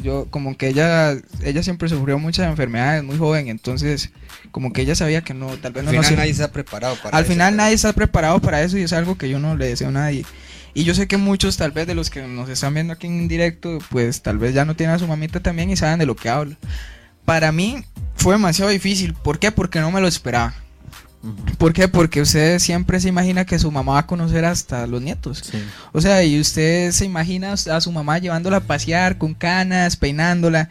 [0.03, 4.11] Yo, como que ella, ella siempre sufrió muchas enfermedades muy joven, entonces,
[4.51, 6.51] como que ella sabía que no, tal vez Al no final nos- nadie se ha
[6.51, 9.29] preparado para Al eso, final pero- nadie está preparado para eso y es algo que
[9.29, 10.25] yo no le deseo a nadie.
[10.77, 13.27] Y yo sé que muchos, tal vez de los que nos están viendo aquí en
[13.27, 16.15] directo, pues tal vez ya no tienen a su mamita también y saben de lo
[16.15, 16.55] que hablo.
[17.25, 19.15] Para mí fue demasiado difícil.
[19.15, 19.51] ¿Por qué?
[19.51, 20.53] Porque no me lo esperaba.
[21.57, 21.87] ¿Por qué?
[21.87, 25.41] Porque usted siempre se imagina que su mamá va a conocer hasta los nietos.
[25.51, 25.57] Sí.
[25.93, 30.69] O sea, y usted se imagina a su mamá llevándola a pasear con canas, peinándola.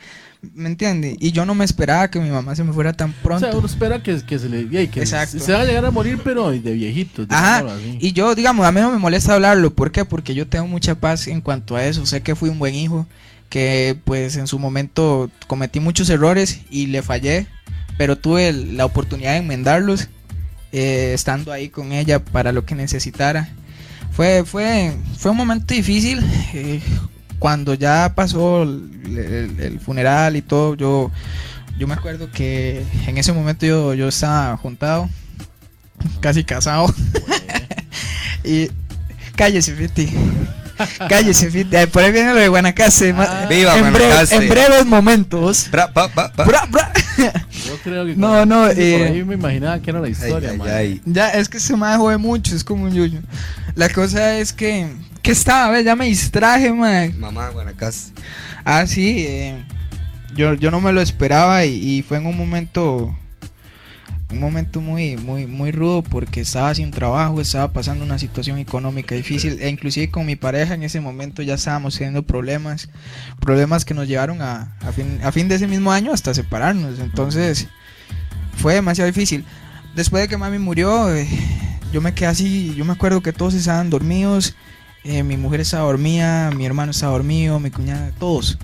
[0.55, 1.17] ¿Me entiende?
[1.19, 3.47] Y yo no me esperaba que mi mamá se me fuera tan O pronto.
[3.47, 5.39] sea, uno espera que, que se le ey, que Exacto.
[5.41, 7.27] se va a llegar a morir, pero de viejitos.
[7.31, 7.99] Ajá, digámoslo así.
[8.01, 9.73] y yo, digamos, a mí no me molesta hablarlo.
[9.75, 10.05] ¿Por qué?
[10.05, 12.07] Porque yo tengo mucha paz en cuanto a eso.
[12.07, 13.07] Sé que fui un buen hijo,
[13.49, 17.47] que pues en su momento cometí muchos errores y le fallé,
[17.99, 20.09] pero tuve la oportunidad de enmendarlos
[20.73, 23.49] eh, estando ahí con ella para lo que necesitara.
[24.13, 26.21] Fue, fue, fue un momento difícil.
[26.55, 26.81] eh,
[27.39, 31.11] cuando ya pasó el, el- el funeral y todo, yo,
[31.79, 35.09] yo me acuerdo que en ese momento yo, yo estaba juntado,
[36.21, 36.87] casi casado.
[38.45, 38.71] Y
[39.35, 40.09] cállese, Fiti.
[41.09, 41.75] Cállese, Fiti.
[41.75, 43.13] Ay, Por ahí viene lo de Guanacaste.
[43.17, 43.47] Ah.
[43.49, 45.69] Viva en, en breves momentos.
[45.73, 46.45] Bra, ba, ba, ba.
[46.45, 46.93] Bra, bra.
[47.67, 48.15] Yo creo que.
[48.15, 50.65] No, no, eh, Por ahí me imaginaba que era la Ay, historia, ay, ma.
[50.67, 51.01] ay.
[51.07, 53.19] Ya, es que se me jode mucho, es como un yuyo.
[53.75, 54.87] La cosa es que.
[55.27, 55.73] ¿Qué estaba?
[55.73, 55.85] ¿Ves?
[55.85, 57.19] Ya me distraje, man.
[57.19, 58.13] Mamá, Guanacaste.
[58.65, 59.25] Ah, sí.
[59.27, 59.65] eh,
[60.37, 63.13] yo, yo no me lo esperaba y, y fue en un momento.
[64.31, 69.17] Un momento muy, muy, muy rudo porque estaba sin trabajo, estaba pasando una situación económica
[69.17, 72.89] difícil e inclusive con mi pareja en ese momento ya estábamos teniendo problemas,
[73.41, 77.01] problemas que nos llevaron a, a fin, a fin de ese mismo año hasta separarnos.
[77.01, 77.67] Entonces
[78.59, 79.45] fue demasiado difícil.
[79.97, 81.27] Después de que mami murió, eh,
[81.93, 84.55] yo me quedé así, yo me acuerdo que todos estaban dormidos,
[85.07, 88.59] eh, mi mujer estaba dormida, mi hermano estaba dormido, mi cuñada, todos.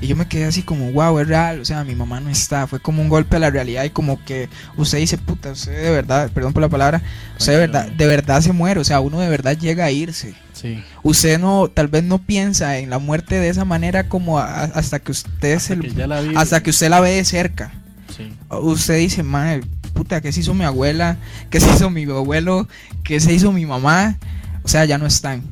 [0.00, 2.66] Y yo me quedé así como, wow, es real, o sea, mi mamá no está,
[2.66, 5.90] fue como un golpe a la realidad y como que usted dice, puta, usted de
[5.90, 7.02] verdad, perdón por la palabra,
[7.38, 10.34] usted de verdad, de verdad se muere, o sea, uno de verdad llega a irse.
[10.52, 10.82] Sí.
[11.02, 14.98] Usted no, tal vez no piensa en la muerte de esa manera como a- hasta
[15.00, 17.72] que usted se, que ya la hasta que usted la ve de cerca
[18.16, 18.32] Sí.
[18.50, 21.16] usted dice, madre, puta, ¿qué se hizo mi abuela?
[21.50, 22.68] ¿Qué se hizo mi abuelo?
[23.02, 24.16] ¿Qué se hizo mi mamá?
[24.62, 25.42] O sea, ya no están.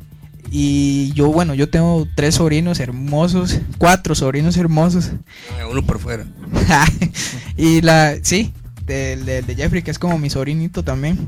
[0.55, 5.11] Y yo, bueno, yo tengo tres sobrinos hermosos, cuatro sobrinos hermosos.
[5.59, 6.27] Ah, Uno por fuera.
[7.57, 8.53] y la, sí,
[8.85, 11.27] del del de, Jeffrey, que es como mi sobrinito también.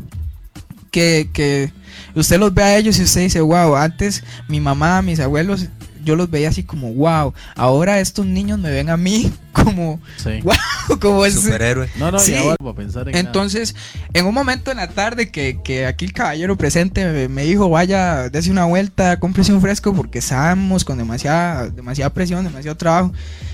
[0.91, 1.73] Que, que
[2.15, 5.69] usted los ve a ellos y usted dice, wow, antes mi mamá, mis abuelos,
[6.05, 10.41] yo los veía así como, wow, ahora estos niños me ven a mí como, Sí.
[10.43, 11.89] wow, como es, Superhéroe.
[11.97, 12.35] No, no, Sí.
[12.77, 13.17] pensar en.
[13.17, 13.75] entonces,
[14.13, 17.69] en un momento en la tarde que, que aquí el caballero presente me, me dijo,
[17.71, 23.13] vaya, dése una vuelta, cómprese un fresco porque estábamos con demasiada, demasiada presión, demasiado trabajo.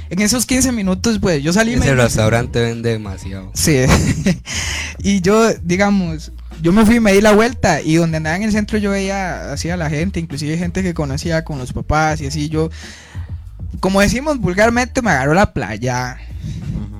[0.09, 1.75] En esos 15 minutos, pues yo salí...
[1.75, 3.53] Ese me- restaurante vende demasiado.
[3.55, 3.77] Sí.
[4.99, 8.43] y yo, digamos, yo me fui y me di la vuelta y donde andaba en
[8.43, 12.21] el centro yo veía así a la gente, inclusive gente que conocía con los papás
[12.21, 12.71] y así yo...
[13.79, 16.19] Como decimos vulgarmente, me agarró la playa.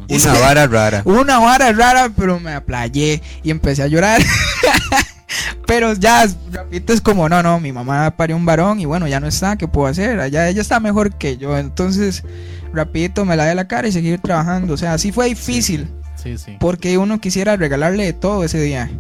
[0.09, 1.03] Una vara rara.
[1.05, 4.23] Una vara rara, pero me aplayé y empecé a llorar.
[5.67, 9.21] pero ya, rapidito es como, no, no, mi mamá parió un varón y bueno, ya
[9.21, 10.21] no está, ¿qué puedo hacer?
[10.21, 11.57] Allá ella está mejor que yo.
[11.59, 12.25] Entonces,
[12.73, 14.75] rapidito me lavé la cara y seguir trabajando.
[14.75, 16.57] O sea, sí fue difícil, Sí, sí.
[16.59, 18.91] porque uno quisiera regalarle de todo ese día.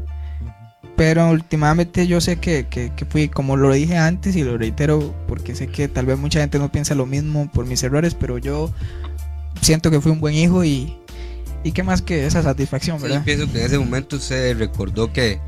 [1.01, 5.15] Pero últimamente yo sé que, que, que fui, como lo dije antes y lo reitero,
[5.27, 8.37] porque sé que tal vez mucha gente no piensa lo mismo por mis errores, pero
[8.37, 8.71] yo
[9.63, 10.95] siento que fui un buen hijo y,
[11.65, 13.21] y qué más que esa satisfacción, Sí, ¿verdad?
[13.21, 15.41] yo pienso que en ese momento se recordó que,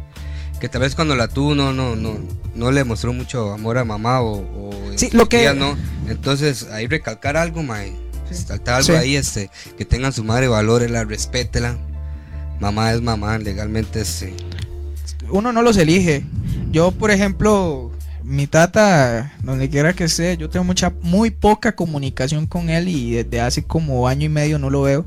[0.59, 2.17] que tal vez cuando la tuvo no, no, no,
[2.55, 5.77] no le mostró mucho amor a mamá o, o Sí, lo que- no.
[6.09, 7.93] Entonces ahí recalcar algo, mae.
[8.31, 8.93] Saltar algo Sí.
[8.95, 11.77] ahí, este, que tengan su madre, valórela, respétela.
[12.59, 14.33] Mamá es mamá, legalmente este.
[15.31, 16.25] Uno no los elige.
[16.71, 17.91] Yo, por ejemplo,
[18.25, 23.13] mi tata, donde quiera que esté, yo tengo mucha, muy poca comunicación con él y
[23.13, 25.05] desde hace como año y medio no lo veo.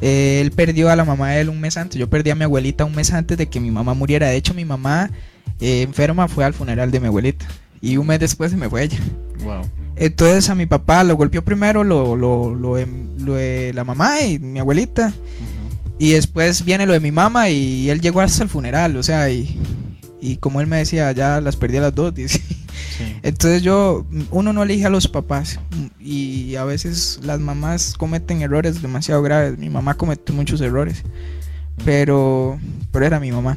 [0.00, 1.98] Eh, él perdió a la mamá de él un mes antes.
[1.98, 4.28] Yo perdí a mi abuelita un mes antes de que mi mamá muriera.
[4.28, 5.10] De hecho, mi mamá
[5.60, 7.46] eh, enferma fue al funeral de mi abuelita.
[7.80, 8.98] Y un mes después se me fue ella.
[9.44, 9.62] Wow.
[9.96, 14.20] Entonces a mi papá lo golpeó primero lo, lo, lo de, lo de la mamá
[14.22, 15.12] y mi abuelita.
[15.98, 18.96] Y después viene lo de mi mamá y él llegó hasta el funeral.
[18.96, 19.58] O sea, y,
[20.20, 22.14] y como él me decía, ya las perdí a las dos.
[22.14, 22.40] dice.
[22.98, 23.16] Sí.
[23.22, 25.58] Entonces yo, uno no elige a los papás
[26.00, 29.58] y a veces las mamás cometen errores demasiado graves.
[29.58, 31.02] Mi mamá cometió muchos errores,
[31.84, 32.58] pero,
[32.92, 33.56] pero era mi mamá.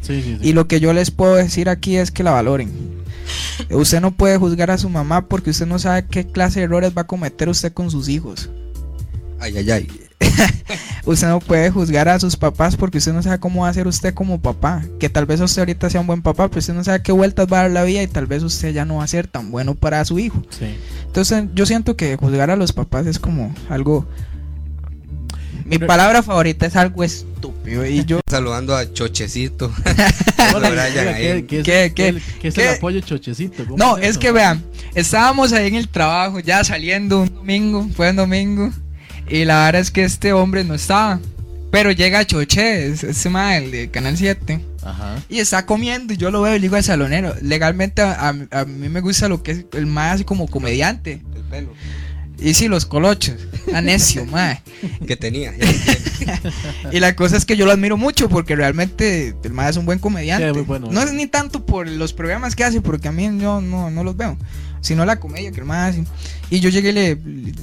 [0.00, 0.48] Sí, sí, sí.
[0.48, 2.70] Y lo que yo les puedo decir aquí es que la valoren.
[3.70, 6.92] Usted no puede juzgar a su mamá porque usted no sabe qué clase de errores
[6.96, 8.48] va a cometer usted con sus hijos.
[9.38, 10.07] Ay, ay, ay.
[11.06, 13.86] Usted no puede juzgar a sus papás porque usted no sabe cómo va a ser
[13.86, 14.82] usted como papá.
[15.00, 17.46] Que tal vez usted ahorita sea un buen papá, pero usted no sabe qué vueltas
[17.50, 19.50] va a dar la vida y tal vez usted ya no va a ser tan
[19.50, 20.42] bueno para su hijo.
[20.50, 20.76] Sí.
[21.06, 24.06] Entonces yo siento que juzgar a los papás es como algo...
[25.64, 28.20] Mi Pero- palabra favorita es algo estúpido y yo...
[28.30, 29.70] Saludando a Chochecito.
[30.36, 32.68] ¿qué, qué es, ¿Qué, qué- qué- qué es qué?
[32.68, 33.64] el apoyo chochecito?
[33.64, 34.62] ¿Cómo No, es es que vean,
[34.94, 38.70] estábamos ahí en el trabajo, ya saliendo un domingo, fue un domingo,
[39.28, 41.20] y la verdad es que este hombre no estaba.
[41.70, 45.16] Pero llega Choche, es- ese mae, el de Canal 7, Ajá.
[45.28, 48.64] y está comiendo, y yo lo veo y le digo al salonero, legalmente a, a-
[48.64, 51.20] mí me gusta lo que es el mae así como comediante.
[51.36, 51.74] El pelo.
[52.40, 53.34] Y sí, los colochos,
[53.74, 54.62] a necio, mae.
[55.06, 55.52] Que tenía.
[55.56, 55.66] ya.
[56.92, 59.86] Y la cosa es que yo lo admiro mucho porque realmente el mae es un
[59.86, 60.52] buen comediante.
[60.54, 60.88] Sí, bueno.
[60.90, 64.04] No es ni tanto por los programas que hace, porque a mí yo no, no
[64.04, 64.36] los veo,
[64.80, 66.04] sino la comedia que el mae hace.
[66.50, 67.14] Y yo llegué y le,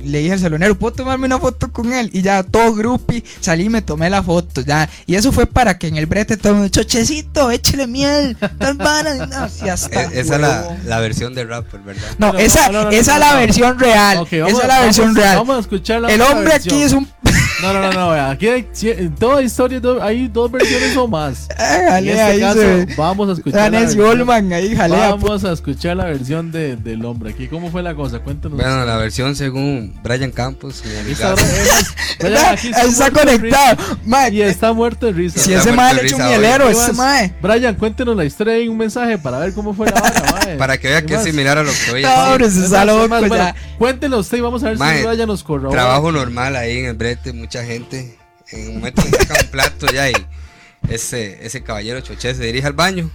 [0.03, 2.11] le dije al salonero, ¿puedo tomarme una foto con él?
[2.13, 4.87] Y ya todo grupi, salí y me tomé la foto, ya.
[5.07, 8.75] Y eso fue para que en el brete todo el mundo, chochecito, échele miel, tal
[8.75, 9.25] vara.
[9.25, 9.37] No,
[9.71, 12.03] hasta Eh, Esa es la, la versión de rapper, ¿verdad?
[12.19, 14.27] No, esa, no, no, no, esa es la versión real.
[14.29, 15.37] Esa es la versión real.
[15.37, 17.07] Vamos a escuchar la el hombre aquí es un...
[17.61, 21.47] No, no, no, no, vea, aquí hay, en toda historia hay dos versiones o más.
[21.57, 25.09] En Hágale, este ahí caso, se vamos a escuchar versión, Goldman ahí, jalea.
[25.11, 27.47] vamos a escuchar la versión de, del hombre aquí.
[27.47, 28.19] ¿Cómo fue la cosa?
[28.19, 28.57] Cuéntanos.
[28.57, 30.83] Bueno, la versión según Brian Campos.
[31.01, 31.35] Aquí está,
[32.19, 32.71] Brian aquí
[33.13, 33.77] conectado.
[34.03, 34.29] risa.
[34.29, 35.39] Y está muerto de risa.
[35.39, 37.33] si ese mae le echa un ¿Qué ese mae.
[37.41, 40.57] Brian, cuéntenos la historia y un mensaje para ver cómo fue la vara.
[40.57, 44.37] Para que vea ¿Qué que es similar a lo que hoy No, se cuéntenlo usted
[44.37, 45.81] y vamos a ver si Brian nos corrobora.
[45.81, 48.17] Trabajo normal ahí en el brete, mucha gente.
[48.51, 50.13] En un momento me saca un plato ya y
[50.89, 53.11] ese, ese caballero choché se dirige al baño.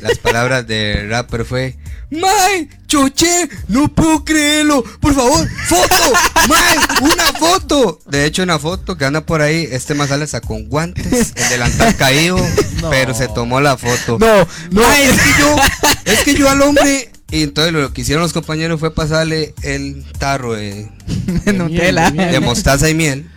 [0.00, 1.76] Las palabras del rapper fue
[2.10, 4.82] Mae, choché, no puedo creerlo.
[5.00, 6.12] Por favor, foto,
[6.48, 8.00] Mae, una foto.
[8.06, 11.48] De hecho, una foto que anda por ahí, este más sale hasta con guantes, el
[11.50, 12.38] delantal caído,
[12.80, 12.88] No.
[12.90, 14.18] pero se tomó la foto.
[14.18, 14.38] No,
[14.70, 14.82] no.
[14.82, 15.56] Mae, es que yo,
[16.04, 17.10] es que yo al hombre.
[17.34, 20.88] Y entonces lo que hicieron los compañeros fue pasarle el tarro de,
[21.44, 22.10] De Nutella.
[22.10, 23.28] miel, de mostaza y miel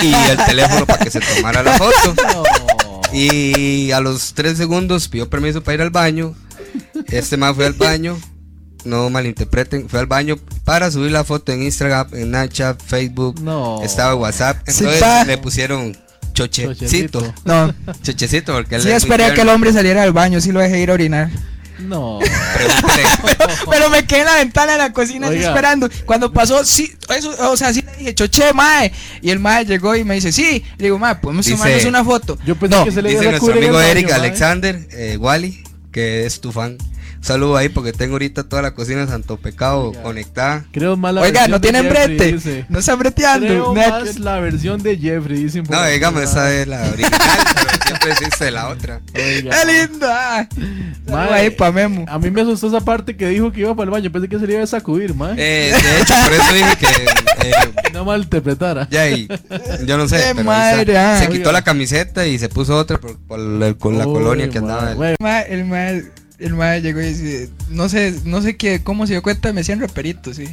[0.00, 2.14] y el teléfono para que se tomara la foto.
[2.32, 2.42] No.
[3.12, 6.34] Y a los tres segundos pidió permiso para ir al baño.
[7.08, 8.18] Este más fue al baño.
[8.84, 13.82] No malinterpreten, fue al baño para subir la foto en Instagram, en Snapchat, Facebook, No.
[13.82, 14.58] estaba en WhatsApp.
[14.66, 15.96] Entonces le pusieron
[16.32, 16.74] chochecito.
[16.74, 17.34] Chochecito.
[17.44, 20.60] No, Chochecito, porque él sí esperé a que el hombre saliera del baño, sí lo
[20.60, 21.30] dejé ir a orinar.
[21.78, 22.20] No.
[23.70, 25.88] Pero me quedé en la ventana de la cocina así esperando.
[26.06, 28.92] Cuando pasó, sí, eso, o sea, sí le dije, choché, mae.
[29.20, 30.64] Y el mae llegó y me dice, sí.
[30.78, 32.38] Le digo, mae, podemos Dice- tomarnos una foto.
[32.44, 34.10] Yo pensé No, que se le Dice iba a nuestro amigo Eric.
[34.12, 36.78] Alexander, eh, Wally, que es tu fan.
[37.22, 40.02] Un saludo ahí porque tengo ahorita toda la cocina de Santo Pecado Oiga.
[40.02, 40.64] conectada.
[40.72, 42.32] Creo más la Oiga, no tienen Jeffrey, brete.
[42.32, 42.66] dice.
[42.68, 43.46] No están breteando.
[43.46, 47.20] Creo más la versión de Jeffrey, dicen por No, digamos, esa es la original,
[47.54, 49.00] pero siempre existe la otra.
[49.14, 49.44] ¡Qué.
[49.48, 50.48] Mae,
[51.06, 52.04] Saludo ahí pa' Memo.
[52.08, 54.10] A mí me asustó esa parte que dijo que iba para el baño.
[54.10, 55.34] Pensé que se le iba a sacudir, mae.
[55.38, 57.48] Eh, de hecho, por eso dije que.
[57.50, 57.52] eh,
[57.92, 58.88] No malinterpretara.
[58.90, 59.28] ya, y,
[59.86, 60.16] yo no sé.
[60.16, 60.98] ¡Qué pero madre!
[60.98, 61.18] ah.
[61.20, 61.52] Se quitó Oiga.
[61.52, 63.16] la camiseta y se puso otra por,
[63.78, 64.94] con la colonia que andaba.
[64.94, 65.14] güey.
[65.48, 69.22] El el el mae llegó y dice, no sé, no sé qué, cómo se dio
[69.22, 70.46] cuenta, me decían raperito, sí.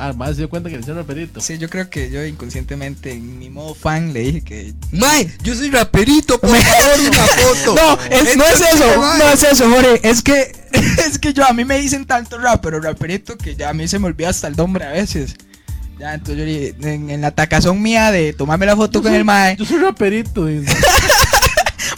[0.00, 1.40] Ah, más se dio cuenta que le hicieron rapidito.
[1.40, 4.72] Sí, yo creo que yo inconscientemente, en mi modo fan, le dije que...
[4.92, 7.74] Mae, yo soy raperito, por favor, una foto.
[7.74, 10.52] No, es- no es eso, no es eso, Jorge, es que,
[11.04, 13.98] es que yo, a mí me dicen tanto rapero, raperito, que ya a mí se
[13.98, 15.34] me olvida hasta el nombre a veces.
[15.98, 19.56] Ya, entonces yo en, en la tacazón mía de tomarme la foto con el mae,
[19.56, 20.46] Yo soy raperito.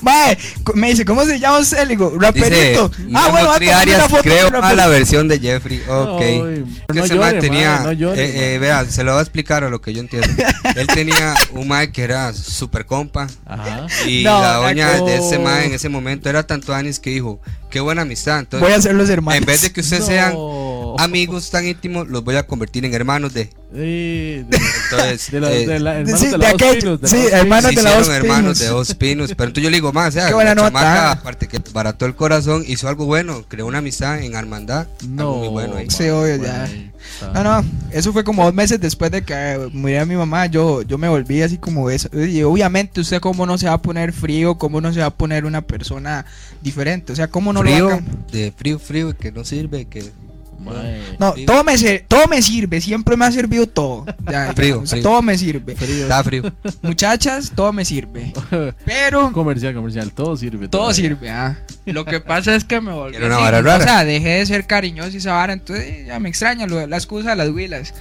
[0.03, 0.39] mae,
[0.75, 1.79] me dice, ¿cómo se llama usted?
[1.83, 2.91] Le digo, Dice, raperito.
[3.15, 5.83] ah, bueno, Triarias, foto creo a la versión de Jeffrey.
[5.89, 6.21] Ok.
[6.21, 9.13] Ay, Que no ese llore, mae tenía, mae, no llore, eh, eh, vea, se lo
[9.13, 10.29] voy a explicar a lo que yo entiendo.
[10.77, 13.87] Él tenía un mae que era super compa Ajá.
[14.07, 17.41] y No, la doña de ese mae en ese momento era tanto Anis que dijo,
[17.71, 18.39] qué buena amistad.
[18.41, 19.39] Entonces, Voy a ser los hermanos.
[19.41, 20.07] en vez de que ustedes No.
[20.07, 20.35] sean
[20.99, 23.51] amigos tan íntimos, los voy a convertir en hermanos de.
[23.73, 24.57] Eh, de,
[24.91, 27.83] Entonces, de la- eh, de la- hermanos sí, de la pinos, de sí, hermanos de
[27.83, 28.59] la hicieron dos hermanos pinos.
[28.59, 29.29] de dos pinos.
[29.37, 30.67] Pero entonces yo le digo, más, o sea, Qué buena la nota.
[30.71, 34.89] chamaca, aparte que barató el corazón, hizo algo bueno, creó una amistad en hermandad.
[35.09, 35.87] No, algo muy bueno ahí.
[35.89, 36.65] Sí, obvio, bueno, ya.
[36.65, 37.33] ahí está.
[37.33, 40.99] No, no, eso fue como dos meses después de que muriera mi mamá, yo, yo
[40.99, 42.09] me volví así como eso.
[42.13, 45.11] Y obviamente usted cómo no se va a poner frío, cómo no se va a
[45.11, 46.25] poner una persona
[46.61, 48.01] diferente, o sea, cómo no lo va a
[48.33, 50.11] de frío, frío, que no sirve, que
[50.61, 51.17] Mae.
[51.19, 51.47] No, frío.
[51.47, 54.05] todo me, todo me sirve, siempre me ha servido todo.
[54.31, 55.03] Ya, Frío, o sea, frío.
[55.03, 55.75] Todo me sirve.
[55.77, 56.03] Frío.
[56.03, 56.43] está frío.
[56.83, 58.33] Muchachas, todo me sirve.
[58.85, 60.69] Pero comercial, comercial, todo sirve.
[60.69, 60.95] todo todavía.
[60.95, 61.59] sirve, ah.
[61.87, 63.85] Lo que pasa es que me volví Era una vara rara.
[63.85, 66.97] O sea, dejé de ser cariñoso y esa vara, entonces ya me extraña lo- la
[66.97, 67.95] excusa de las huilas.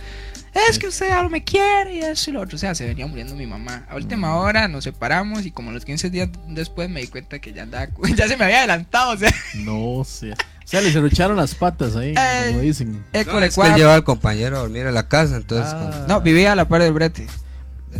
[0.67, 2.55] Es que usted ya no me quiere y eso y lo otro.
[2.55, 3.85] O sea, se venía muriendo mi mamá.
[3.87, 7.53] A última hora nos separamos y como los 15 días después me di cuenta que
[7.53, 9.11] ya andaba, ya se me había adelantado.
[9.11, 10.31] O sea, No sé.
[10.31, 10.37] O sea,
[10.81, 12.13] le cerrucharon las patas ahí,
[12.49, 13.03] como dicen.
[13.13, 15.73] eco No, le es que lleva al compañero a dormir a la casa, entonces.
[15.73, 16.05] Ah.
[16.07, 17.27] No, vivía a la par del brete.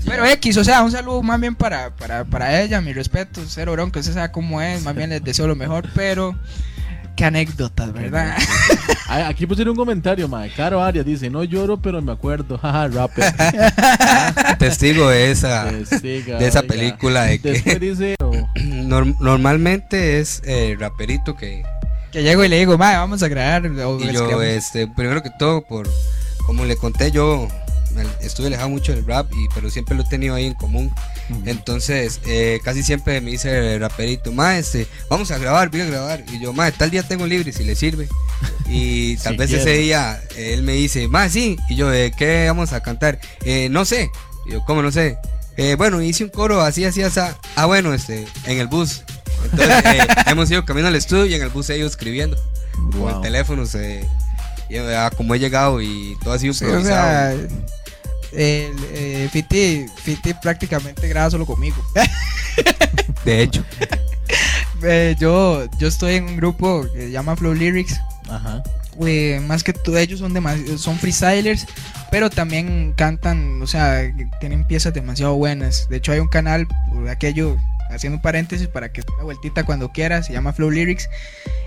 [0.06, 3.72] Pero X, o sea, un saludo más bien para, para, para ella, mi respeto, cero
[3.72, 6.36] bronca, usted sabe cómo es, más bien les deseo lo mejor, pero
[7.16, 8.38] qué anécdotas, ¿verdad?
[9.12, 10.52] Ah, Aquí pusieron un comentario, mae.
[10.52, 12.58] Caro Arias dice, no lloro, pero me acuerdo.
[12.62, 13.34] Jaja, rapper.
[14.60, 16.68] Testigo de esa, Testiga, de esa oiga.
[16.76, 21.64] película de Después que dice, oh, norm- normalmente es eh, raperito que
[22.12, 23.66] Que llego y le digo, madre, vamos a grabar.
[23.66, 24.44] o y yo creamos".
[24.46, 25.88] este primero que todo por
[26.46, 27.48] como le conté yo
[28.22, 30.92] estuve alejado mucho del rap y pero siempre lo he tenido ahí en común.
[31.46, 35.86] Entonces eh, casi siempre me dice el raperito ma este vamos a grabar voy a
[35.86, 38.08] grabar y yo ma tal día tengo libre si le sirve
[38.68, 39.80] y tal Si vez ese quiere.
[39.80, 43.68] día eh, él me dice ma sí y yo "¿De qué vamos a cantar "Eh,
[43.70, 44.10] no sé
[44.48, 45.18] y yo cómo no sé
[45.58, 47.20] "Eh, bueno hice un coro así así así
[47.56, 49.04] ah bueno este en el bus
[49.44, 52.38] entonces eh, hemos ido camino al estudio y en el bus he ido escribiendo
[52.74, 53.22] con el wow.
[53.22, 54.06] teléfono se
[54.96, 57.32] ah, como he llegado y todo ha sido Sí, o improvisado sea,
[58.32, 61.78] el, eh, Fiti, Fiti prácticamente graba solo conmigo.
[63.26, 63.66] de hecho
[64.84, 68.00] Eh, yo, yo estoy en un grupo que se llama Flow Lyrics.
[68.30, 68.64] Ajá.
[69.06, 70.34] eh, más que todo ellos son
[70.78, 71.66] son freestylers,
[72.12, 74.02] pero también cantan, o sea,
[74.40, 75.88] tienen piezas demasiado buenas.
[75.90, 77.58] De hecho hay un canal, por aquello,
[77.90, 81.10] haciendo un paréntesis para que una vueltita cuando quiera, se llama Flow Lyrics,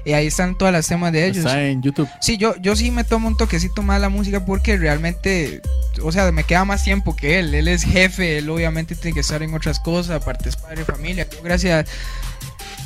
[0.04, 1.38] y ahí están todas las temas de ellos.
[1.38, 2.08] Está en YouTube.
[2.20, 5.62] Sí, yo, yo sí me tomo un toquecito más la música porque realmente,
[6.02, 7.54] o sea, me queda más tiempo que él.
[7.54, 11.26] Él es jefe, él obviamente tiene que estar en otras cosas, aparte es padre familia.
[11.30, 11.88] Yo, gracias,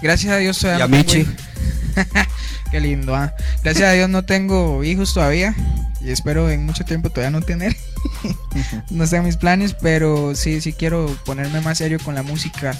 [0.03, 1.27] gracias a Dios Y a Michi.
[2.71, 3.33] Qué lindo, ah.
[3.63, 5.55] Gracias a Dios no tengo hijos todavía
[6.01, 7.75] y espero en mucho tiempo todavía no tener.
[8.91, 12.73] no están mis planes, pero sí, sí quiero ponerme más serio con la música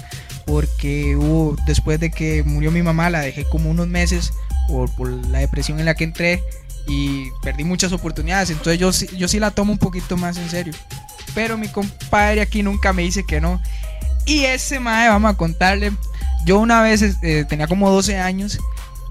[0.47, 4.31] porque hubo, después de que murió mi mamá, la dejé como unos meses
[4.67, 6.41] por, por la depresión en la que entré
[6.87, 10.49] y perdí muchas oportunidades, entonces yo, sí- yo sí la tomo un poquito más en
[10.49, 10.73] serio.
[11.35, 13.61] Pero mi compadre aquí nunca me dice que no.
[14.25, 15.91] Y ese mae, vamos a contarle,
[16.45, 18.57] yo una vez eh, tenía como 12 años,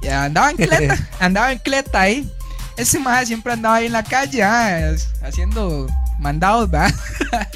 [0.03, 2.31] y andaba en cleta, andaba en cleta ahí.
[2.79, 5.87] Ese mae siempre andaba ahí en la calle, ah, haciendo
[6.19, 6.95] mandados, ¿verdad?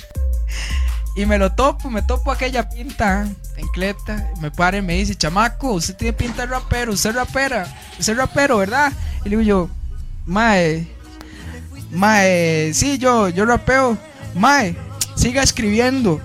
[1.17, 3.27] Y me lo topo, me topo aquella pinta
[3.61, 4.31] en cleta.
[4.41, 7.67] Me para y me dice, chamaco, usted tiene pinta de rapero, usted es rapera,
[7.99, 8.93] usted es rapero, ¿verdad?
[9.25, 9.71] Y le digo yo,
[10.27, 10.87] mae,
[11.93, 13.97] mae, sí, yo, yo rapeo,
[14.35, 14.77] mae,
[15.17, 16.21] siga escribiendo.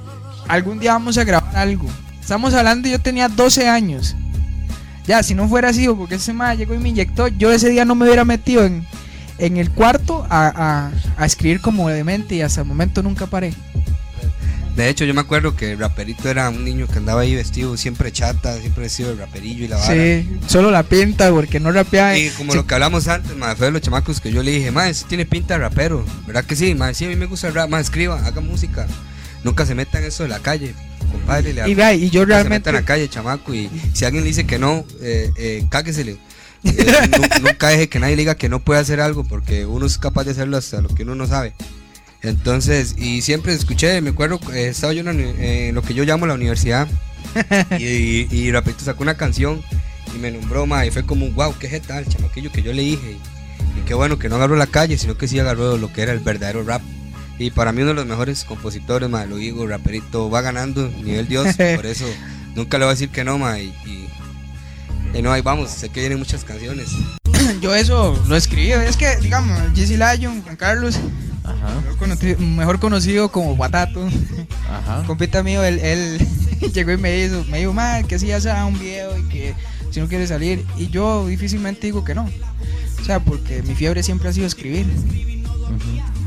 [0.48, 1.88] Algún día vamos a grabar algo.
[2.19, 4.15] Estamos hablando, yo tenía 12 años.
[5.06, 7.86] Ya, si no fuera así, porque ese mae llegó y me inyectó, yo ese día
[7.86, 8.86] no me hubiera metido en,
[9.38, 13.54] en el cuarto a, a, a escribir como demente y hasta el momento nunca paré.
[14.76, 17.78] De hecho, yo me acuerdo que el raperito era un niño que andaba ahí vestido
[17.78, 19.94] siempre chata, siempre vestido de raperillo y la vara.
[19.94, 22.18] Sí, solo la pinta porque no rapeaba.
[22.18, 24.52] Y como Sí, lo que hablamos antes, ma, fue de los chamacos que yo le
[24.52, 26.76] dije, ma, ese tiene pinta de rapero, ¿verdad que sí?
[26.76, 28.86] Ma, sí, a mí me gusta el rap, ma, escriba, haga música.
[29.46, 30.73] Nunca se meta en eso de la calle,
[31.10, 31.54] compadre.
[31.54, 32.60] Le y, vea, y yo nunca se realmente.
[32.60, 36.17] meta en la calle, chamaco, y si alguien le dice que no, eh, eh, cáguesele.
[36.65, 39.86] Eh, nu- nunca deje que nadie le diga que no puede hacer algo, porque uno
[39.86, 41.54] es capaz de hacerlo hasta lo que uno no sabe.
[42.26, 46.26] Entonces, y siempre escuché, me acuerdo, eh, estaba yo en, en lo que yo llamo
[46.26, 46.88] la universidad,
[47.80, 49.62] y, y, y Rapidito sacó una canción
[50.15, 53.12] y me nombró, ma, y fue como, wow, qué tal, chamaquillo, que yo le dije.
[53.12, 56.02] Y, y qué bueno que no agarró la calle, sino que sí agarró lo que
[56.02, 56.82] era el verdadero rap.
[57.38, 61.28] Y para mí uno de los mejores compositores, ma, lo digo, raperito, va ganando, nivel
[61.28, 62.06] Dios, por eso
[62.56, 63.73] nunca le voy a decir que no, ma, y
[65.21, 66.90] no, ahí vamos, sé que vienen muchas canciones.
[67.62, 68.71] Yo eso lo escribí.
[68.71, 71.00] Es que, digamos, Jesse Lyon, Juan Carlos,
[71.46, 74.08] Ajá, mejor conocido, mejor conocido como Batato,
[74.69, 75.04] ajá.
[75.08, 76.27] compita mío, él, él
[76.73, 79.56] llegó y me hizo, me dijo, mal que si ya sea un video y que
[79.91, 80.65] si no quiere salir.
[80.77, 82.29] Y yo difícilmente digo que no.
[83.00, 84.87] O sea, porque mi fiebre siempre ha sido escribir.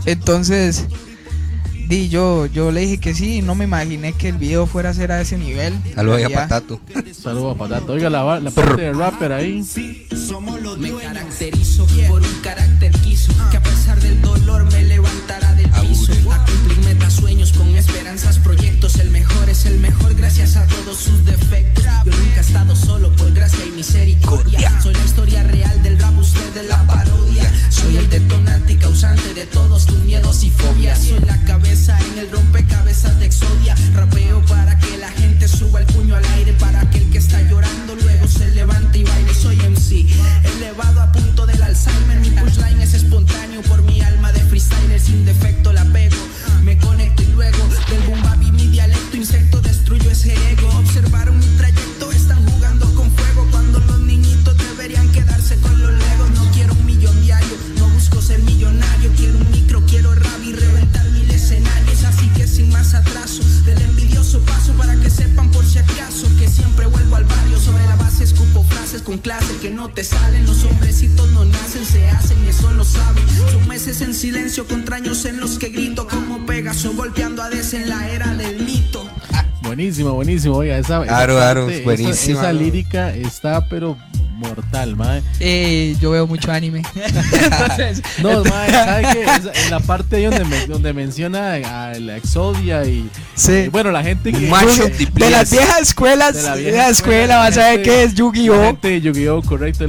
[0.06, 0.86] Entonces,
[1.88, 4.94] di, yo, yo le dije que sí, no me imaginé que el video fuera a
[4.94, 5.74] ser a ese nivel.
[5.94, 6.80] Saludos a Patato.
[7.12, 7.92] Saludos a Patato.
[7.92, 9.64] Oiga, la, la parte del rapper ahí.
[10.78, 14.77] Me caracterizo por un carácter quiso que a pesar del dolor me
[18.18, 18.96] esperanzas, proyectos.
[18.96, 21.84] El mejor es el mejor gracias a todos sus defectos.
[22.04, 24.80] Yo nunca he estado solo por gracia y misericordia.
[24.82, 27.50] Soy la historia real del rap, usted de la parodia.
[27.70, 30.98] Soy el detonante y causante de todos tus miedos y fobias.
[30.98, 33.76] Soy la cabeza en el rompecabezas de Exodia.
[33.94, 36.52] Rapeo para que la gente suba el puño al aire.
[36.54, 39.34] Para que el que está llorando luego se levante y baile.
[39.34, 40.06] Soy MC,
[40.56, 42.20] elevado a punto del Alzheimer.
[42.20, 44.17] Mi punchline es espontáneo por mi alma
[69.08, 70.44] con clase que no te salen.
[70.44, 73.24] Los hombrecitos no nacen, se hacen y eso lo saben.
[73.50, 77.72] Son meses en silencio contra años en los que grito como Pegaso golpeando a Des
[77.72, 79.08] en la era del mito.
[79.62, 80.56] Buenísimo, buenísimo.
[80.56, 82.60] Oiga, esa, esa claro, parte, esa- buenísima, Esa, ¿no?
[82.60, 83.96] lírica está, pero
[84.38, 85.20] mortal, mae.
[85.40, 86.82] Eh, yo veo mucho anime.
[86.94, 89.22] Entonces, No, mae, ¿sabe qué?
[89.24, 93.08] Esa- En la parte donde, me- donde menciona a la Exodia y.
[93.34, 93.52] Sí.
[93.52, 94.46] eh, bueno, la gente que.
[94.48, 97.82] Macho que- de las viejas escuelas, de la vieja la escuela, la vas a ver
[97.82, 98.62] qué es Yu-Gi-Oh!
[98.64, 99.42] gente de Yu-Gi-Oh!
[99.42, 99.84] correcto.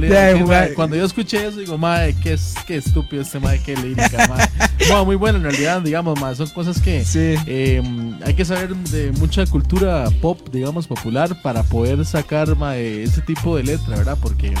[0.74, 4.48] cuando yo escuché eso, digo, madre, qué, es- qué estúpido este madre, qué lírica, mae.
[4.88, 7.34] Bueno, muy bueno en realidad, digamos, mae, son cosas que Sí.
[7.46, 7.82] eh,
[8.24, 13.56] hay que saber de mucha cultura pop, digamos, popular para poder sacar mae, ese tipo
[13.56, 14.18] de letra, ¿verdad?
[14.20, 14.52] Porque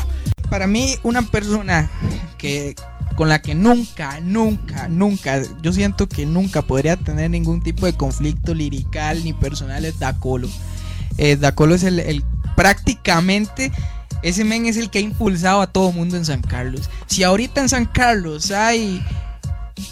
[0.48, 1.90] Para mí, una persona
[2.38, 2.74] que
[3.20, 7.92] con la que nunca, nunca, nunca, yo siento que nunca podría tener ningún tipo de
[7.92, 10.48] conflicto lirical ni personal es Dacolo.
[11.18, 12.24] Eh, Dacolo es el, el-
[12.56, 13.72] prácticamente
[14.22, 16.88] ese men es el que ha impulsado a todo mundo en San Carlos.
[17.08, 19.04] Si ahorita en San Carlos hay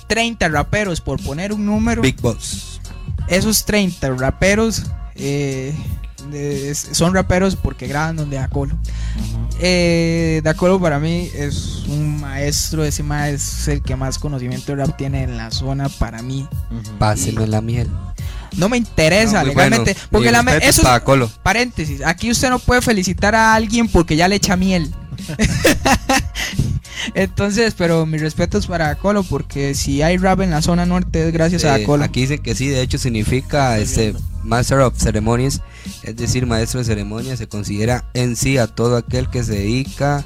[0.07, 2.81] 30 raperos por poner un número, Big Boss.
[3.29, 4.85] esos 30 raperos
[5.17, 5.75] eh,
[6.33, 8.75] es- son raperos porque graban donde Dacolo.
[9.61, 14.85] Eh, Dacolo para mí es un maestro, ese maestro es el que más conocimiento de
[14.85, 16.47] rap tiene en la zona para mí.
[16.99, 17.89] Pásenme la miel.
[18.57, 20.09] No me interesa No, legalmente, bueno.
[20.11, 21.31] porque la eso es- para Colo.
[21.43, 24.93] paréntesis, aquí usted no puede felicitar a alguien porque ya le echa miel.
[27.15, 31.27] Entonces, pero mi respeto es para Colo porque si hay rap en la zona norte
[31.29, 32.05] es gracias a Colo.
[32.05, 34.15] aquí dicen que sí, de hecho significa este
[34.49, 35.61] Master of Ceremonies,
[36.03, 40.25] es decir, maestro de ceremonias, se considera en sí a todo aquel que se dedica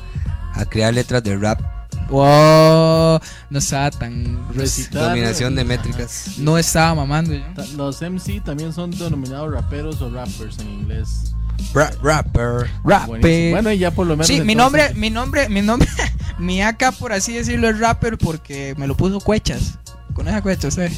[0.54, 1.60] a crear letras de rap,
[2.08, 3.20] Wow,
[3.50, 5.68] no estaba tan Recitar, dominación de ajá.
[5.68, 6.32] métricas.
[6.38, 7.32] no estaba mamando
[7.76, 11.34] Los MC también son denominados raperos o rappers en inglés.
[11.72, 12.68] Ra- rapper.
[12.84, 13.06] Rap.
[13.06, 13.50] Buenísimo.
[13.52, 14.26] Bueno, y ya por lo menos.
[14.26, 15.88] Sí, mi entonces- nombre, mi nombre, mi nombre,
[16.38, 19.78] mi AK por así decirlo es rapper porque me lo puso Cuechas.
[20.12, 20.92] Con esa cuecha, usted.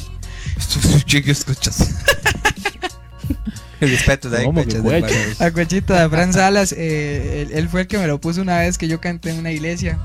[1.05, 1.95] Chico, escuchas.
[3.81, 4.43] El respeto de.
[5.39, 8.59] La cuechita de Fran Salas, eh, él, él fue el que me lo puso una
[8.59, 9.99] vez que yo canté en una iglesia.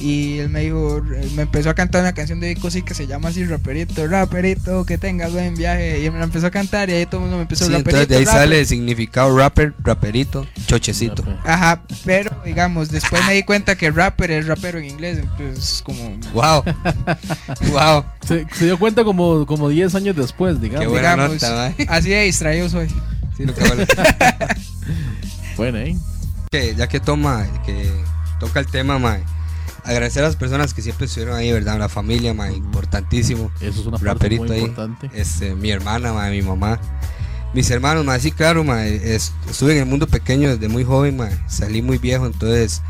[0.00, 2.94] Y él me dijo, él me empezó a cantar una canción de Vico sí que
[2.94, 6.00] se llama así Raperito, Raperito, que tengas buen viaje.
[6.00, 7.72] Y él me la empezó a cantar y ahí todo el mundo me empezó Sí,
[7.72, 7.90] Raperito.
[8.02, 8.40] entonces de ahí rapper".
[8.40, 11.24] sale el significado rapper, raperito, chochecito.
[11.44, 16.16] Ajá, pero digamos, después me di cuenta que rapper es rapero en inglés, entonces como
[16.34, 16.62] Wow.
[17.72, 18.04] wow.
[18.26, 20.88] Se, se dio cuenta como, como 10 años después, Qué digamos.
[20.90, 21.86] buena digamos, nota, mae.
[21.88, 22.88] así de distraído soy.
[23.36, 23.86] Sí, vale.
[25.56, 25.96] Bueno, ¿eh?
[26.50, 27.90] que ya que toma, que
[28.38, 29.22] toca el tema, mae,
[29.88, 31.78] agradecer a las personas que siempre estuvieron ahí, ¿verdad?
[31.78, 33.50] La familia, mae, importantísimo.
[33.60, 34.60] Eso es una parte Raperito muy ahí.
[34.62, 35.10] importante.
[35.14, 36.78] Este, mi hermana, mae, mi mamá.
[37.54, 41.36] Mis hermanos, mae, sí, claro, es- estuve en el mundo pequeño desde muy joven, mae,
[41.48, 42.82] salí muy viejo, entonces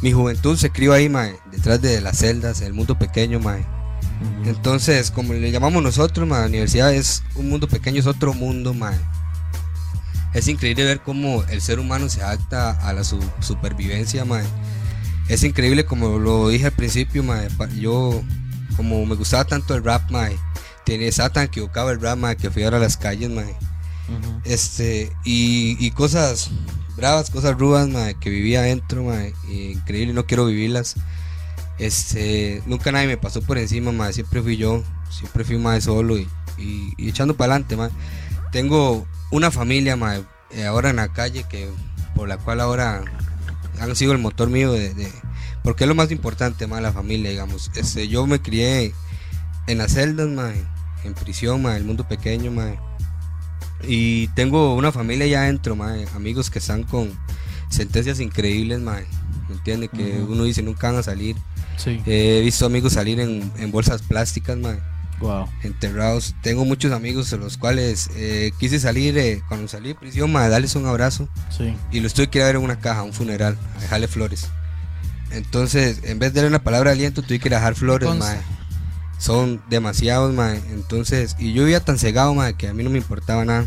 [0.00, 3.38] mi juventud se crió ahí, mae, detrás de las celdas, el mundo pequeño.
[3.38, 4.48] Ujú.
[4.48, 8.72] Entonces, como le llamamos nosotros, mae, la universidad es un mundo pequeño, es otro mundo,
[8.72, 8.96] mae.
[10.34, 14.44] Es increíble ver cómo el ser humano se adapta a la su- supervivencia, mae.
[15.28, 17.48] Es increíble como lo dije al principio, mae.
[17.78, 18.22] Yo,
[18.76, 20.36] como me gustaba tanto el rap, mae.
[20.84, 23.54] tenía, estaba tan equivocado el rap, mae, que fui ahora a las calles, mae.
[24.44, 26.50] Este, y, y cosas
[26.96, 30.94] bravas, cosas rudas, mae, que vivía adentro, mae, y increíble, no quiero vivirlas.
[31.78, 36.16] Este, nunca nadie me pasó por encima, mae, siempre fui yo, siempre fui más solo
[36.18, 36.26] y,
[36.56, 37.90] y- y echando para adelante, mae.
[38.50, 40.22] Tengo una familia, mae,
[40.52, 41.68] eh, ahora en la calle que
[42.14, 43.04] por la cual ahora
[43.80, 45.12] han sido el motor mío de, de-
[45.62, 47.70] porque es lo más importante, mae, la familia, digamos.
[47.74, 48.94] Este, yo me crié
[49.66, 50.54] en las celdas, mae,
[51.04, 52.78] en prisión, mae, el mundo pequeño, mae.
[53.86, 57.10] Y tengo una familia allá adentro, mae, amigos que están con
[57.70, 59.06] sentencias increíbles, mae.
[59.48, 59.88] ¿Me entiende?
[59.88, 61.36] Que uno dice nunca van a salir.
[61.76, 62.00] Sí.
[62.06, 64.78] He visto amigos salir en, en bolsas plásticas, mae,
[65.20, 65.48] Wow.
[65.62, 66.34] enterrados.
[66.42, 70.48] Tengo muchos amigos de los cuales eh, quise salir, eh, cuando salí de prisión, mae,
[70.48, 71.28] darles un abrazo.
[71.56, 71.74] Sí.
[71.90, 74.08] Y los tuve que ir a ver en una caja, a un funeral, a dejarle
[74.08, 74.48] flores.
[75.30, 78.38] Entonces, en vez de darle una palabra de aliento, tuve que a dejar flores, mae.
[79.18, 80.62] Son demasiados, mae.
[80.70, 83.66] Entonces, y yo vivía tan cegado, mae, que a mí no me importaba nada.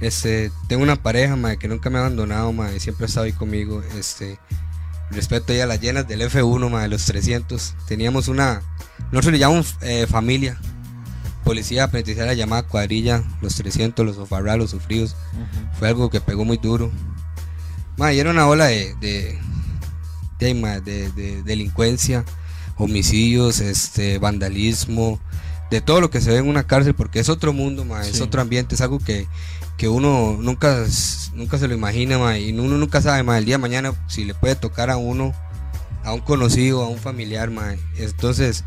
[0.00, 3.32] Este, tengo una pareja, mae, que nunca me ha abandonado, mae, siempre ha estado ahí
[3.32, 3.82] conmigo.
[3.98, 4.38] Este,
[5.10, 7.74] respeto a las llenas del F1, mae, los 300.
[7.88, 8.62] Teníamos una,
[9.12, 10.58] nosotros le llamamos eh, familia.
[11.44, 15.14] Policía penitenciaria llamada cuadrilla, los 300, los ofarral, los sufridos.
[15.78, 16.90] Fue algo que pegó muy duro.
[17.96, 19.38] Ma, y era una ola de, de,
[20.40, 22.24] de, de- de delincuencia,
[22.76, 25.20] homicidios, este, vandalismo,
[25.70, 28.20] de todo lo que se ve en una cárcel, porque es otro mundo, ma, es
[28.20, 29.26] otro ambiente, es algo que,
[29.76, 30.84] que uno nunca,
[31.34, 34.24] nunca se lo imagina, ma, y uno nunca sabe, ma, el día de mañana si
[34.24, 35.32] le puede tocar a uno,
[36.06, 37.74] a un conocido, a un familiar, ma.
[37.98, 38.64] Entonces,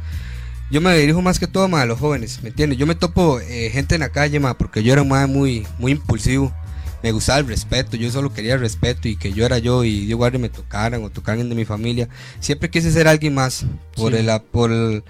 [0.70, 2.78] yo me dirijo más que todo a los jóvenes, ¿me entiendes?
[2.78, 5.94] Yo me topo eh, gente en la calle, ma, porque yo era ma, muy, muy
[5.94, 6.54] impulsivo.
[7.02, 10.06] Me gustaba el respeto, yo solo quería el respeto y que yo era yo y
[10.06, 12.10] Dios guarde me tocaran o tocaran de mi familia.
[12.42, 13.66] Siempre quise ser alguien más
[13.96, 14.18] por Sí.
[14.20, 15.04] el, por el-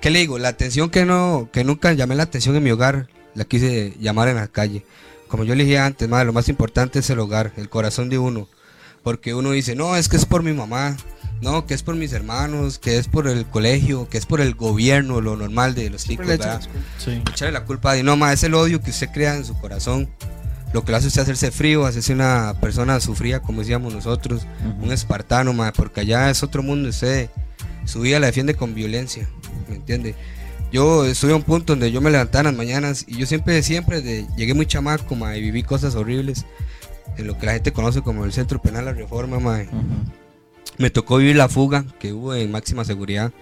[0.00, 0.38] ¿qué le digo?
[0.40, 3.06] La atención que no, que nunca llamé la atención en mi hogar,
[3.36, 4.84] la quise llamar en la calle.
[5.28, 8.18] Como yo le dije antes, ma, lo más importante es el hogar, el corazón de
[8.18, 8.48] uno.
[9.04, 10.96] Porque uno dice, no, es que es por mi mamá,
[11.40, 14.54] no, que es por mis hermanos, que es por el colegio, que es por el
[14.54, 16.60] gobierno, lo normal de los chicos, le ¿verdad?
[16.98, 17.22] Sí.
[17.30, 20.08] echarle la culpa de no más es el odio que usted crea en su corazón
[20.74, 24.42] lo que lo hace usted hacerse frío hacerse una persona sufrida como decíamos nosotros
[24.82, 27.30] un espartano ma, porque allá es otro mundo usted
[27.86, 29.26] su vida la defiende con violencia
[29.70, 30.14] me entiende
[30.70, 33.62] yo estuve a un punto donde yo me levantaba en las mañanas y yo siempre
[33.62, 36.44] siempre de- llegué muy chamaco ma, y viví cosas horribles
[37.16, 39.60] en lo que la gente conoce como el centro penal la reforma ma.
[39.62, 40.12] Ujú.
[40.78, 43.32] Me tocó vivir la fuga que hubo en máxima seguridad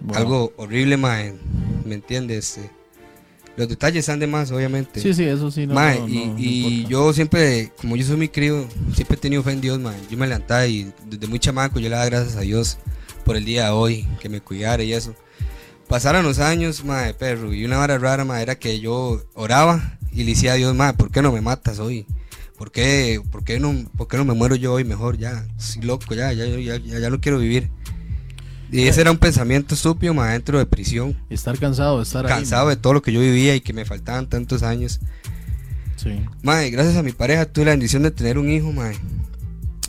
[0.00, 0.16] Wow.
[0.16, 1.18] algo horrible ma,
[1.84, 2.70] me entiendes Este,
[3.56, 5.66] los detalles están de más obviamente Sí, sí, eso sí.
[5.66, 9.42] No, Mae, no, y, no- yo siempre, como yo soy muy crío, siempre he tenido
[9.44, 9.94] fe en Dios, mae.
[10.10, 12.78] Yo me levantaba y desde muy chamaco yo le daba gracias a Dios
[13.24, 15.14] por el día de hoy, que me cuidara y eso.
[15.88, 20.24] Pasaron los años, mae, perro, y una hora rara, mae, era que yo oraba y
[20.24, 22.06] le decía a Dios, mae, ¿por qué no me matas hoy?
[22.56, 25.18] ¿Por qué, por qué, no, por qué no me muero yo hoy mejor?
[25.18, 27.70] Ya, sí, loco, ya, ya, ya, ya, ya no quiero vivir.
[28.70, 31.16] Y ese era un pensamiento estúpido, mae, dentro de prisión.
[31.30, 33.84] Estar cansado de estar ahí, Cansado de todo lo que yo vivía y que me
[33.84, 35.00] faltaban tantos años.
[35.96, 36.20] Sí.
[36.42, 38.96] Mae, gracias a mi pareja tuve la bendición de tener un hijo, mae.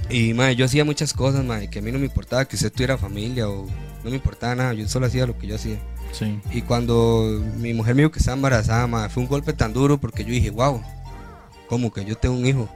[0.09, 2.71] Y mae, yo hacía muchas cosas, mae, que a mí no me importaba que usted
[2.71, 3.65] tuviera familia o
[4.03, 5.79] no me importaba nada, yo solo hacía lo que yo hacía.
[6.11, 6.39] Sí.
[6.51, 9.99] Y cuando mi mujer me dijo que estaba embarazada, mae, fue un golpe tan duro
[9.99, 10.83] porque yo dije, wow,
[11.67, 12.69] como que yo tengo un hijo.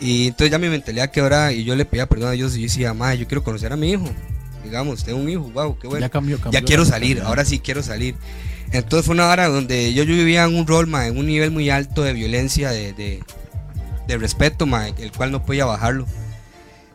[0.00, 2.62] Y entonces ya mi mentalidad quebraba y yo le pedía perdón a Dios y yo
[2.64, 4.06] decía, mae, yo quiero conocer a mi hijo.
[4.64, 7.58] Digamos, tengo un hijo, wow, qué bueno Ya cambió, cambió ya quiero salir, ahora sí
[7.58, 8.14] quiero salir.
[8.72, 11.50] Entonces fue una hora donde yo, yo vivía en un rol, ma, en un nivel
[11.50, 13.22] muy alto de violencia, de, de,
[14.06, 16.06] de respeto, ma, el cual no podía bajarlo.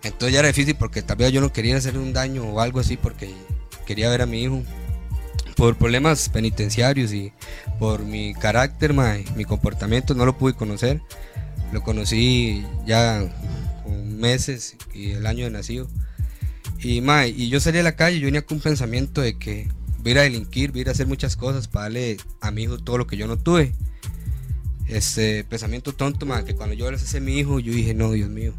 [0.03, 2.79] Entonces ya era difícil porque tal vez yo no quería hacer un daño o algo
[2.79, 3.33] así porque
[3.85, 4.63] quería ver a mi hijo.
[5.55, 7.31] Por problemas penitenciarios y
[7.79, 8.93] por mi carácter,
[9.35, 11.01] mi comportamiento, no lo pude conocer.
[11.71, 13.23] Lo conocí ya
[14.15, 15.87] meses y el año de nacido.
[16.79, 19.67] Y, mae, y yo salí a la calle, yo venía con un pensamiento de que
[19.99, 22.51] voy a ir a delinquir, voy a ir a hacer muchas cosas para darle a
[22.51, 23.73] mi hijo todo lo que yo no tuve.
[24.87, 28.29] Este pensamiento tonto, que cuando yo les hace a mi hijo, yo dije, no, Dios
[28.29, 28.53] mío.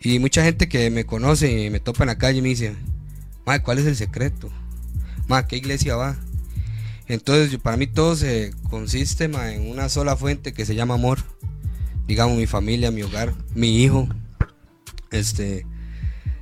[0.00, 2.74] Y mucha gente que me conoce y me topa en la calle me dice,
[3.46, 4.50] mae, ¿cuál es el secreto?
[5.28, 6.16] Mae, ¿qué iglesia va?
[7.06, 11.18] Entonces, para mí todo se consiste mae, en una sola fuente que se llama amor.
[12.06, 14.08] Digamos, mi familia, mi hogar, mi hijo.
[15.10, 15.66] Este.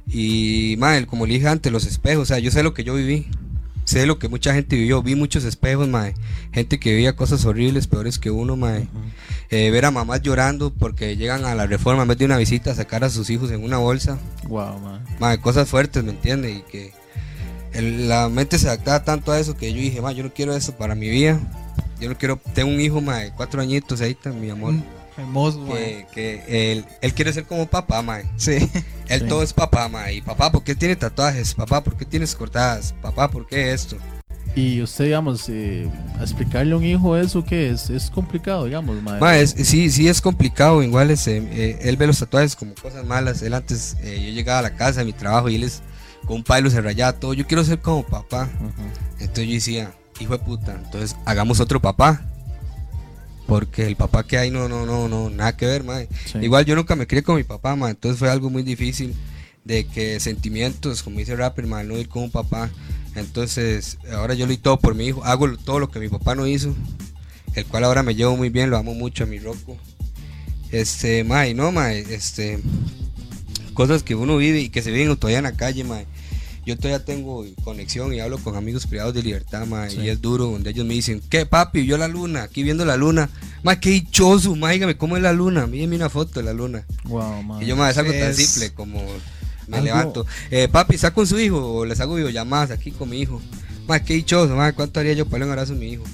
[0.06, 2.94] Y, mae, como le dije antes, los espejos, o sea, yo sé lo que yo
[2.94, 3.26] viví.
[3.84, 5.00] Sé lo que mucha gente vivió.
[5.02, 6.14] Vi muchos espejos, mae.
[6.52, 8.88] Gente que vivía cosas horribles, peores que uno, mae.
[9.50, 12.72] Eh, ver a mamás llorando porque llegan a la reforma en vez de una visita
[12.72, 14.18] a sacar a sus hijos en una bolsa.
[14.48, 15.04] Wow, man.
[15.20, 16.58] Mae, cosas fuertes, ¿me entiendes?
[16.58, 16.92] Y que
[17.76, 20.54] el- la mente se adaptaba tanto a eso que yo dije, ma, yo no quiero
[20.56, 21.38] eso para mi vida.
[22.00, 24.72] Yo no quiero, tengo un hijo, ma, de cuatro añitos, ahí está mi amor.
[24.74, 24.82] Mm,
[25.18, 25.64] Hermoso.
[25.66, 28.18] Que, que él, él quiere ser como papá, ma.
[28.36, 28.68] Sí.
[29.08, 29.26] Él Sí.
[29.28, 30.10] todo es papá, ma.
[30.12, 31.54] Y papá, ¿por qué tiene tatuajes?
[31.54, 32.94] Papá, ¿por qué tienes cortadas?
[33.00, 33.96] Papá, ¿por qué esto?
[34.54, 35.88] Y usted, digamos, eh,
[36.20, 39.20] explicarle a un hijo eso que es, es complicado, digamos, mae.
[39.20, 40.82] Ma, es- sí, sí es complicado.
[40.82, 43.40] Igual es, eh, eh, él ve los tatuajes como cosas malas.
[43.42, 45.80] Él antes, yo llegaba a la casa de mi trabajo y él es
[46.26, 47.34] con un palo se rayaba todo.
[47.34, 48.48] Yo quiero ser como papá.
[49.18, 52.22] Entonces yo decía, hijo de puta, entonces hagamos otro papá.
[53.46, 55.84] Porque el papá que hay no, no, no, no, nada que ver.
[56.24, 56.38] Sí.
[56.42, 57.92] Igual yo nunca me crié con mi papá, mae.
[57.92, 59.14] Entonces fue algo muy difícil
[59.64, 62.70] de que sentimientos, como dice el rapper, mae, no ir con un papá.
[63.14, 65.24] Entonces ahora yo lo doy todo por mi hijo.
[65.24, 66.74] Hago todo lo que mi papá no hizo.
[67.54, 69.76] El cual ahora me llevo muy bien, lo amo mucho a mi roco.
[70.72, 72.60] Este, mae, no, mae, este,
[73.74, 76.06] cosas que uno vive y que se viven todavía en la calle, mae.
[76.66, 80.00] Yo todavía tengo conexión y hablo con amigos privados de libertad, Sí.
[80.00, 81.82] y es duro donde ellos me dicen, ¿qué papi?
[81.82, 83.30] Vio la luna, aquí viendo la luna.
[83.62, 85.66] Mae, qué dichoso, mae, dígame cómo es la luna.
[85.68, 86.84] Mírenme una foto de la luna.
[87.04, 87.62] Wow.
[87.62, 89.00] Y yo, mae, es algo tan simple como
[89.68, 90.26] me Algo- levanto.
[90.50, 91.58] Eh, papi, ¿está con su hijo?
[91.76, 93.40] O les hago videollamadas aquí con mi hijo.
[93.86, 96.04] Mae, qué dichoso, mae, ¿cuánto haría yo para darle un abrazo a mi hijo?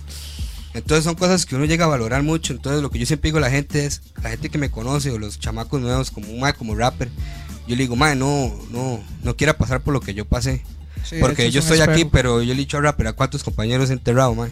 [0.74, 2.52] Entonces son cosas que uno llega a valorar mucho.
[2.52, 5.10] Entonces lo que yo siempre digo a la gente es, la gente que me conoce
[5.10, 7.10] o los chamacos nuevos como un como rapper,
[7.66, 10.62] yo le digo, mae, no, no, no quiera pasar por lo que yo pasé.
[11.04, 13.90] Sí, Porque yo estoy aquí, pero yo le he dicho al rapper a cuántos compañeros
[13.90, 14.50] he enterrado, mae.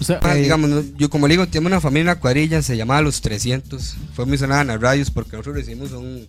[0.00, 2.62] O sea, Mae, eh, digamos, no, yo como le digo, tenemos una familia, una cuadrilla,
[2.62, 3.96] se llamaba Los 300.
[4.14, 6.26] Fue muy sonada en las radios porque nosotros recibimos a un,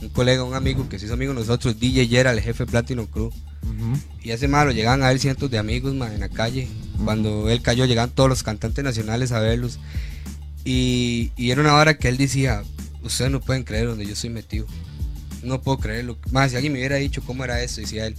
[0.00, 3.06] un colega, un amigo que se hizo amigo de nosotros, DJ Yera, el jefe Platino
[3.06, 3.26] Crew.
[3.62, 3.98] ujú.
[4.22, 6.68] Y hace malo, llegaban a ver cientos de amigos en la calle.
[7.04, 9.80] Cuando él cayó, llegaban todos los cantantes nacionales a verlos.
[10.64, 12.62] Y, y era una hora que él decía:
[13.02, 14.66] Ustedes no pueden creer donde yo estoy metido.
[15.44, 16.18] No puedo creerlo.
[16.30, 18.16] Más, si alguien me hubiera dicho cómo era eso, decía él.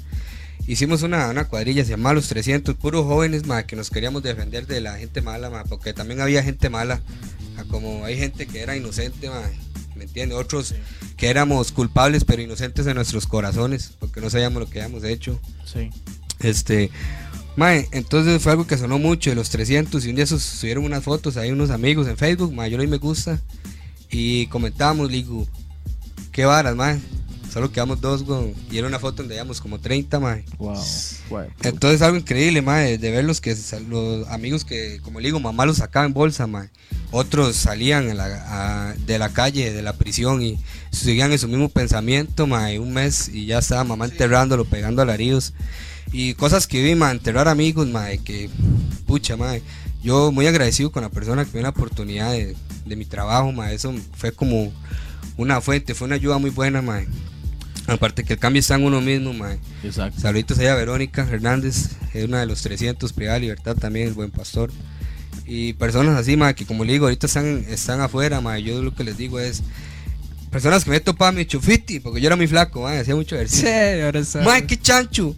[0.68, 4.66] Hicimos una, una cuadrilla, se llamaba Los 300, puros jóvenes mae, que nos queríamos defender
[4.66, 7.02] de la gente mala, mae, porque también había gente mala.
[7.70, 9.54] Como hay gente que era inocente, mae,
[9.96, 10.38] ¿me entiendes?
[10.38, 10.74] Otros
[11.18, 15.40] que éramos culpables, pero inocentes en nuestros corazones, porque no sabíamos lo que habíamos hecho.
[15.66, 15.90] Sí.
[16.40, 16.90] Este,
[17.56, 21.04] mae, entonces fue algo que sonó mucho de los 300 y un día subieron unas
[21.04, 23.40] fotos ahí unos amigos en Facebook, mae, yo le me gusta
[24.10, 25.48] y comentábamos, le digo,
[26.32, 27.00] qué varas, mae.
[27.56, 30.44] Solo quedamos dos, güey, y era una foto donde íbamos como 30, mae.
[30.58, 30.76] Wow.
[31.64, 33.56] Entonces algo increíble, mae, de ver los que
[33.88, 36.68] los amigos que, como le digo, mamá los sacaba en bolsa, mae.
[37.12, 40.60] Otros salían en la- a- de la calle, de la prisión y
[40.92, 45.54] seguían en su mismo pensamiento, mae, un mes y ya estaba mamá enterrándolo, pegando alaridos.
[46.12, 48.50] Y cosas que vi, mae, enterrar amigos, mae, que
[49.08, 49.62] pucha, mae.
[50.04, 52.54] Yo muy agradecido con la persona que me dio la oportunidad de,
[52.86, 53.74] de mi trabajo, mae.
[53.76, 54.74] Eso fue como
[55.38, 57.08] una fuente, fue una ayuda muy buena, mae.
[57.88, 59.60] Aparte que el cambio está en uno mismo, mae.
[59.84, 60.20] Exacto.
[60.20, 64.32] Saluditos ahí a Verónica Hernández, es una de los 300, Privada Libertad también, el buen
[64.32, 64.72] pastor.
[65.46, 68.96] Y personas así, ma, que como le digo, ahorita están, están afuera, ma, yo lo
[68.96, 69.62] que les digo es,
[70.50, 73.36] personas que me he topado mi chufiti, porque yo era muy flaco, ma, hacía mucho
[73.46, 74.06] Sí, ejercicio.
[74.06, 74.42] ahora está.
[74.42, 75.36] Ma, qué chancho.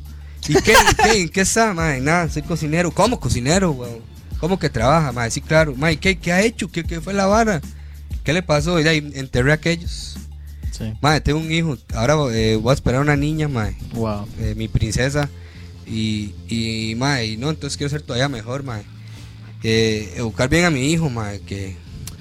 [0.48, 1.98] ¿Y qué, ¿Y qué, ¿En qué está, ma?
[1.98, 2.92] Nada, soy cocinero.
[2.92, 4.00] ¿Cómo cocinero, weón?
[4.40, 5.30] ¿Cómo que trabaja, ma?
[5.30, 5.74] Sí, claro.
[5.76, 6.72] Ma, ¿y qué, qué ha hecho?
[6.72, 7.60] ¿Qué, ¿Qué fue la vara?
[8.24, 8.80] ¿Qué le pasó?
[8.80, 10.16] Y ahí enterré a aquellos.
[10.78, 10.94] Sí.
[11.24, 14.28] Tengo un hijo, ahora eh, voy a esperar a una niña, ma Wow.
[14.40, 15.30] eh, mi princesa
[15.88, 18.84] y, y mae, y no, entonces quiero ser todavía mejor, mae.
[19.64, 21.76] Eh, educar bien a mi hijo, mae, que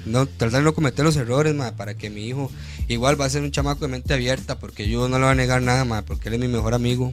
[0.07, 2.51] no tratar de no cometer los errores, mae, para que mi hijo
[2.89, 5.35] igual va a ser un chamaco de mente abierta, porque yo no le voy a
[5.35, 7.13] negar nada, mae, porque él es mi mejor amigo.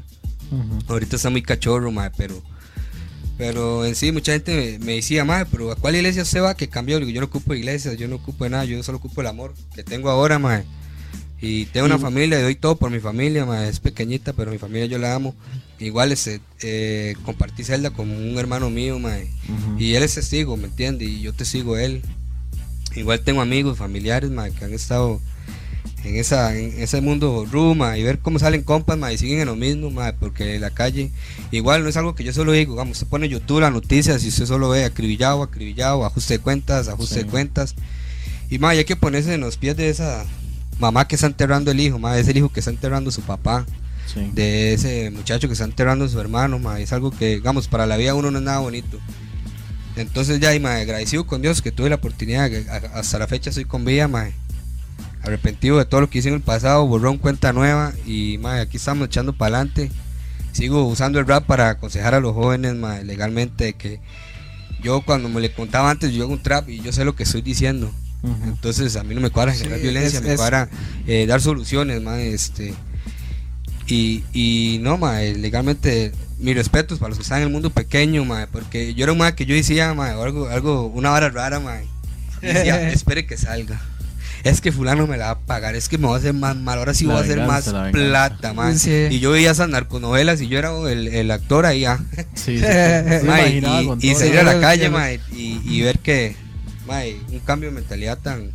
[0.87, 2.41] Ahorita está muy cachorro, mae, pero
[3.37, 6.55] pero en sí mucha gente me, me decía, mae, pero ¿a cuál iglesia usted va
[6.55, 6.99] que cambió?
[6.99, 9.83] Yo no ocupo iglesias, yo no ocupo de nada, yo solo ocupo el amor que
[9.83, 10.63] tengo ahora, mae.
[11.45, 14.57] Y tengo una Y- familia, doy todo por mi familia, mae, es pequeñita, pero mi
[14.57, 15.35] familia yo la amo.
[15.77, 18.95] Igual este, eh, compartí celda con un hermano mío.
[18.95, 19.11] Ujú.
[19.77, 21.03] Y él es testigo, ¿me entiende?
[21.03, 22.01] Y yo testigo a él.
[22.95, 25.19] Igual tengo amigos, familiares, mae, que han estado
[26.05, 29.47] en, esa, en ese mundo ruma y ver cómo salen compas, mae, y siguen en
[29.47, 31.11] lo mismo, mae, porque la calle,
[31.51, 34.29] igual no es algo que yo solo digo, digamos, usted pone YouTube las noticias y
[34.29, 37.21] usted solo ve acribillado, acribillado, ajuste de cuentas, ajuste Sí.
[37.23, 37.75] de cuentas.
[38.49, 40.25] Y mae, hay que ponerse en los pies de esa
[40.83, 43.65] mamá que está enterrando el hijo, mae, es el hijo que está enterrando su papá
[44.13, 44.29] Sí.
[44.33, 47.85] de ese muchacho que está enterrando a su hermano, ma, es algo que, digamos, para
[47.85, 48.99] la vida uno no es nada bonito.
[49.95, 53.51] Entonces ya, y, ma, agradecido con Dios que tuve la oportunidad, que hasta la fecha
[53.51, 54.27] soy con vida, ma,
[55.23, 58.77] arrepentido de todo lo que hice en el pasado, borrón cuenta nueva y ma, aquí
[58.77, 59.89] estamos echando para adelante.
[60.51, 63.99] Sigo usando el rap para aconsejar a los jóvenes ma, legalmente que
[64.83, 67.23] yo cuando me le contaba antes, yo hago un trap y yo sé lo que
[67.23, 67.89] estoy diciendo.
[68.23, 70.69] Entonces a mí no me cuadra generar Sí, violencia, es- me es- cuadra
[71.07, 72.73] eh, dar soluciones, ma, este
[73.87, 77.69] y, y no, ma, eh, legalmente mis respetos para los que están en el mundo
[77.69, 81.29] pequeño, mae, porque yo era un mae que yo decía, mae, algo, algo, una vara
[81.29, 81.85] rara, mae.
[82.41, 83.81] Y decía, espere que salga.
[84.43, 86.55] Es que fulano me la va a pagar, es que me va a hacer más
[86.55, 88.77] mal, ahora sí La voy a hacer más plata, mae.
[88.77, 89.07] Sí.
[89.09, 91.99] Y yo veía esas narconovelas y yo era el, el actor ahí, ah.
[92.35, 92.65] Sí, sí,
[94.01, 96.35] y, salir a la calle, mae, y, y ver que,
[96.87, 98.51] mae, un cambio de mentalidad tan,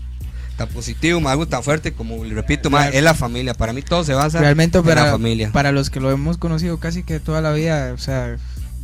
[0.57, 3.55] tan positivo, mae, algo tan fuerte como, le repito, mae, es la familia.
[3.55, 5.51] Para mí todo se basa Realmente en la para, familia.
[5.53, 8.37] para los que lo hemos conocido casi que toda la vida, o sea,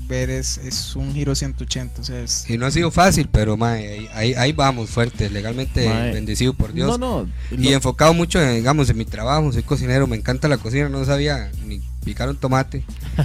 [0.06, 2.44] ver es, es un giro 180, o sea, es...
[2.50, 6.12] Y no ha sido fácil, pero mae, ahí, ahí, ahí vamos fuerte, legalmente Mae.
[6.12, 6.98] bendecido por Dios.
[6.98, 7.30] No, no.
[7.50, 10.90] Y lo- enfocado mucho, en, digamos, en mi trabajo, soy cocinero, me encanta la cocina,
[10.90, 12.84] no sabía ni picar un tomate.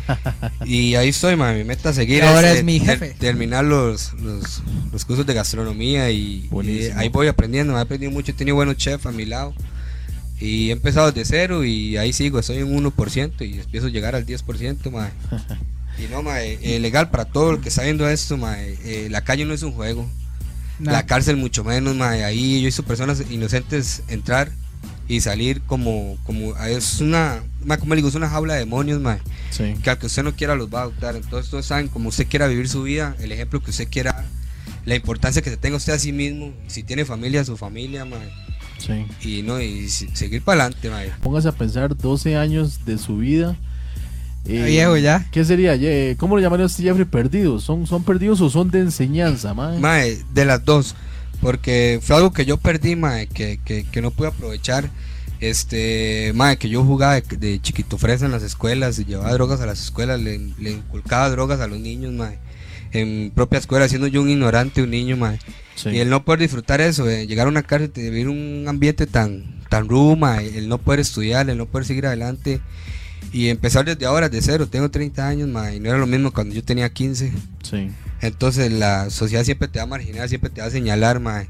[0.65, 3.15] y ahí estoy, mae, mi meta a seguir Y ahora es eh, mi ter- jefe.
[3.19, 4.61] terminar los, los,
[4.91, 8.55] los cursos de gastronomía y, y ahí voy aprendiendo, me he aprendido mucho, he tenido
[8.55, 9.53] buenos chefs a mi lado.
[10.39, 14.15] Y he empezado desde cero y ahí sigo, estoy en 1% y empiezo a llegar
[14.15, 15.11] al 10%, mae.
[15.99, 19.21] Y no, mae, eh, legal para todo el que está viendo esto, mae, eh, la
[19.25, 20.09] calle no es un juego.
[20.79, 22.23] La cárcel mucho menos, mae.
[22.23, 24.49] Ahí yo visto personas inocentes entrar
[25.09, 28.99] y salir como, como es una, mae, como le digo, es una jaula de demonios,
[29.01, 29.19] mae.
[29.51, 31.15] Sí, Que al que usted no quiera los va a adoptar.
[31.15, 34.25] Entonces todos saben como usted quiera vivir su vida, el ejemplo que usted quiera,
[34.85, 38.29] la importancia que se tenga usted a sí mismo, si tiene familia, su familia, mae.
[38.77, 39.05] sí.
[39.27, 41.11] Y no, y seguir para adelante, mae.
[41.21, 43.55] Póngase a pensar 12 años de su vida.
[44.45, 45.27] eh, Viejo ya.
[45.31, 45.75] ¿Qué sería?
[45.75, 47.63] Ye- ¿Cómo lo llamaría usted Jeffrey perdidos?
[47.63, 49.77] ¿Son, ¿Son perdidos o son de enseñanza, mae?
[49.79, 50.95] Mae, de las dos.
[51.41, 54.89] Porque fue algo que yo perdí, mae, que, que, que no pude aprovechar.
[55.39, 59.65] Este, mae, que yo jugaba de, de chiquito fresa en las escuelas, llevaba drogas a
[59.65, 62.37] las escuelas, le, le inculcaba drogas a los niños, mae.
[62.91, 65.17] En propia escuela, siendo yo un ignorante, un niño.
[65.75, 65.89] Sí.
[65.91, 69.07] Y el no poder disfrutar eso, de llegar a una cárcel, de vivir un ambiente
[69.07, 72.59] tan, tan rudo, mae, el no poder estudiar, el no poder seguir adelante.
[73.31, 74.67] Y empezar desde ahora, de cero.
[74.67, 77.31] Tengo 30 años, mae, y no era lo mismo cuando yo tenía 15.
[77.63, 77.89] Sí.
[78.21, 81.47] Entonces la sociedad siempre te va a marginar, siempre te va a señalar, mae.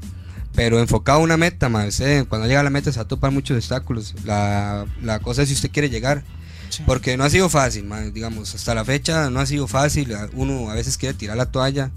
[0.54, 1.88] Pero enfocado a una meta, mae.
[1.88, 4.14] Usted, cuando llega a la meta se va a topar muchos obstáculos.
[4.24, 6.24] La, la cosa es si usted quiere llegar.
[6.70, 6.82] Sí.
[6.86, 8.10] Porque no ha sido fácil, mae.
[8.10, 10.12] Digamos, hasta la fecha no ha sido fácil.
[10.32, 11.90] Uno a veces quiere tirar la toalla,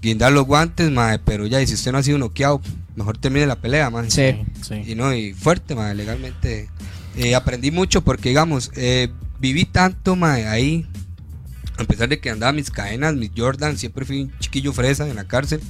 [0.00, 1.18] guindar los guantes, mae.
[1.18, 2.60] Pero ya, y si usted no ha sido noqueado,
[2.96, 4.10] mejor termine la pelea, mae.
[4.10, 4.42] Sí.
[4.62, 4.82] Sí.
[4.86, 6.68] Y no, y fuerte, mae, legalmente.
[7.16, 10.86] Eh, aprendí mucho porque, digamos, eh, viví tanto, mae, ahí.
[11.78, 15.16] A pesar de que andaba mis cadenas, mis Jordan, siempre fui un chiquillo fresa en
[15.16, 15.60] la cárcel.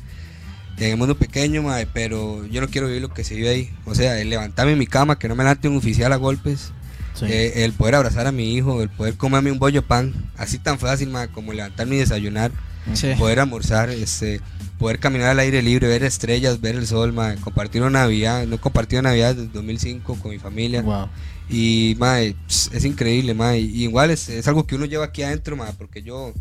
[0.85, 3.71] En el mundo pequeño, mae, pero yo no quiero vivir lo que se vive ahí.
[3.85, 6.73] O sea, el levantarme en mi cama, que no me levante un oficial a golpes.
[7.15, 7.27] Sí.
[7.29, 10.15] eh, el poder abrazar a mi hijo, el poder comerme un bollo pan.
[10.39, 12.51] Así tan fácil, mae, como levantarme y desayunar
[12.95, 13.13] Sí.
[13.19, 14.41] poder almorzar, este,
[14.79, 18.57] poder caminar al aire libre, ver estrellas, ver el sol, mae, compartir una Navidad, no
[18.57, 21.09] he compartido Navidad desde 2005 con mi familia Wow.
[21.49, 25.55] y ps, es increíble, mae, y igual es, es algo que uno lleva aquí adentro,
[25.55, 26.33] mae, porque yo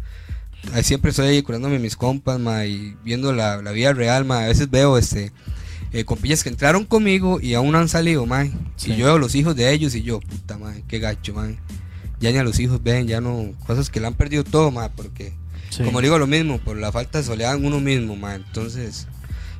[0.83, 4.47] siempre estoy ahí curándome mis compas, mae, y viendo la, la vida real, mae, a
[4.47, 5.31] veces veo este
[5.93, 8.25] eh, compillas que entraron conmigo y aún no han salido,
[8.77, 8.93] Sí.
[8.93, 11.57] y yo veo los hijos de ellos y yo, puta, mae, qué gacho, mae.
[12.19, 14.89] Ya ni a los hijos ven, ya no, cosas que le han perdido todo, mae,
[14.95, 15.33] porque
[15.69, 15.83] Sí.
[15.83, 18.35] como digo lo mismo, por la falta de soledad en uno mismo, ma.
[18.35, 19.07] Entonces,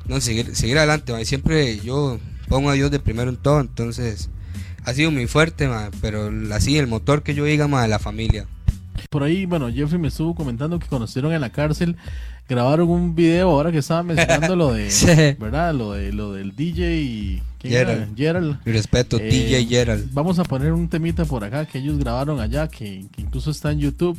[0.06, 1.20] no, seguir, seguir adelante, ma.
[1.20, 4.28] Y siempre yo pongo a Dios de primero en todo, entonces
[4.84, 5.90] ha sido muy fuerte, ma.
[6.00, 8.46] Pero así, el motor que yo diga, ma, la familia.
[9.12, 11.96] Por ahí, bueno, Jeffrey me estuvo comentando que conocieron en la cárcel,
[12.48, 15.06] grabaron un video ahora que estaba mencionando lo de, Sí.
[15.38, 15.74] ¿verdad?
[15.74, 17.42] Lo de lo del DJ y.
[17.62, 18.16] Gerald.
[18.16, 18.58] Gerald.
[18.64, 20.08] Respeto, Eh, DJ Gerald.
[20.12, 23.70] Vamos a poner un temita por acá que ellos grabaron allá, que, que incluso está
[23.70, 24.18] en YouTube.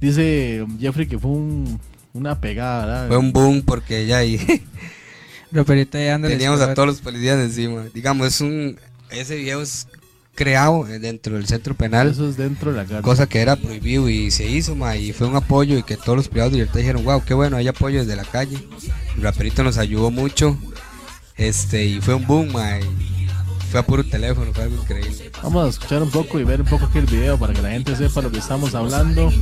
[0.00, 1.80] Dice um, Jeffrey que fue un-
[2.14, 3.08] una pegada, ¿verdad?
[3.08, 4.38] Fue un boom porque ya ahí
[5.52, 7.84] teníamos a todos los policías encima.
[7.92, 8.78] Digamos, es un.
[9.10, 9.86] Ese video es
[10.38, 12.10] creado eh, dentro del centro penal.
[12.10, 13.02] Eso es dentro de la cárcel.
[13.02, 16.16] cosa que era prohibido y se hizo, ma, y fue un apoyo y que todos
[16.16, 18.56] los privados de libertad dijeron, wow, qué bueno, hay apoyo desde la calle.
[19.16, 20.56] El raperito nos ayudó mucho,
[21.36, 23.26] este, y fue un boom, ma, y
[23.72, 25.32] fue a puro teléfono, fue algo increíble.
[25.42, 27.70] Vamos a escuchar un poco y ver un poco aquí el video para que la
[27.70, 29.32] gente sepa lo que estamos hablando.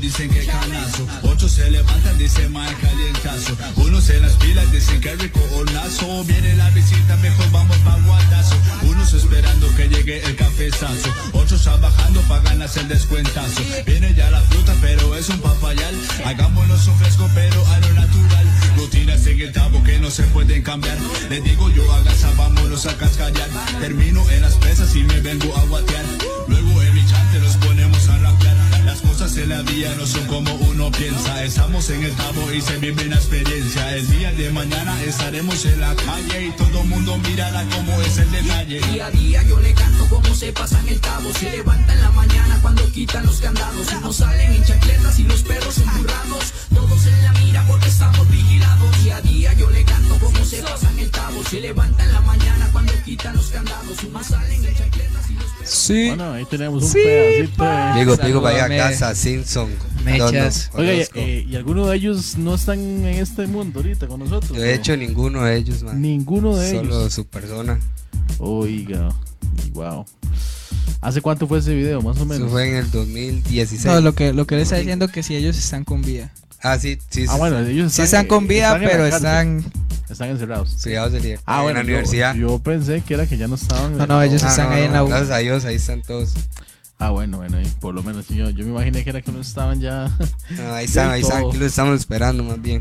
[0.00, 1.06] Dicen que canazo.
[1.22, 3.56] Otros se levantan, dicen mal calientazo.
[3.76, 6.24] Unos en las pilas dicen que rico hornazo.
[6.24, 8.56] Viene la visita, mejor vamos pa' guardazo.
[8.82, 11.12] Unos esperando que llegue el cafezazo.
[11.32, 13.62] Otros trabajando pa' ganarse el descuentazo.
[13.86, 15.94] Viene ya la fruta, pero es un papayal.
[16.24, 18.46] Hagámonos un fresco, pero a lo natural.
[18.76, 20.98] Rutinas en el tabo que no se pueden cambiar.
[21.28, 23.48] Les digo yo a casa, vámonos a cascallar.
[23.80, 26.04] Termino en las pesas y me vengo a guatear.
[26.46, 26.67] Luego
[29.36, 31.44] en la vida no son como uno piensa.
[31.44, 33.96] Estamos en el tabo y se vive una experiencia.
[33.96, 38.30] El día de mañana estaremos en la calle y todo mundo mirará cómo es el
[38.30, 38.80] detalle.
[38.80, 41.30] Día a día yo le canto cómo se pasan el cabo.
[41.34, 43.86] Se levanta en la mañana cuando quitan los candados.
[43.98, 46.52] Unos salen en chancletas y los perros emburrados.
[46.74, 49.02] Todos en la mira porque estamos vigilados.
[49.04, 51.42] Día a día yo le canto cómo se pasan el cabo.
[51.44, 54.02] Se levanta en la mañana cuando quitan los candados.
[54.04, 55.68] Unos salen en chancletas y los perros.
[55.70, 56.08] Sí.
[56.08, 57.98] Bueno, ahí tenemos un pedacito de...
[57.98, 59.70] Digo, digo, vaya a casa, Simpson.
[60.04, 60.70] Mechas.
[60.72, 61.18] Dono, Oiga, y, Orozco.
[61.18, 64.56] eh, ¿y alguno de ellos no están en este mundo ahorita con nosotros?
[64.56, 66.00] De hecho, ninguno de ellos, man.
[66.00, 67.12] ninguno de Solo ellos.
[67.12, 67.78] su persona.
[68.38, 69.08] Oiga,
[69.72, 70.06] wow.
[71.00, 72.50] ¿Hace cuánto fue ese video, más o Eso menos?
[72.50, 73.84] fue en el 2016.
[73.86, 76.30] No, lo que, lo que le está diciendo que si ellos están con vida.
[76.62, 77.24] Ah, sí, sí.
[77.28, 79.64] Ah, sí, bueno, ellos Sí están con vida, están pero están...
[80.10, 80.74] están encerrados.
[80.74, 82.34] Estudiados de libertad Ah, en bueno, la yo- universidad.
[82.34, 83.96] Yo, pensé que era que ya no estaban.
[83.96, 85.08] No, no, ellos Ah, están no, ahí en la U.
[85.08, 86.32] Gracias a Dios, ahí están todos.
[86.98, 88.26] Ah, bueno, bueno, ahí, por lo menos.
[88.26, 90.10] sí, Yo, yo me imaginé que era que no estaban ya.
[90.56, 91.44] No, ahí están, ahí están.
[91.46, 92.80] Aquí los estamos esperando más bien.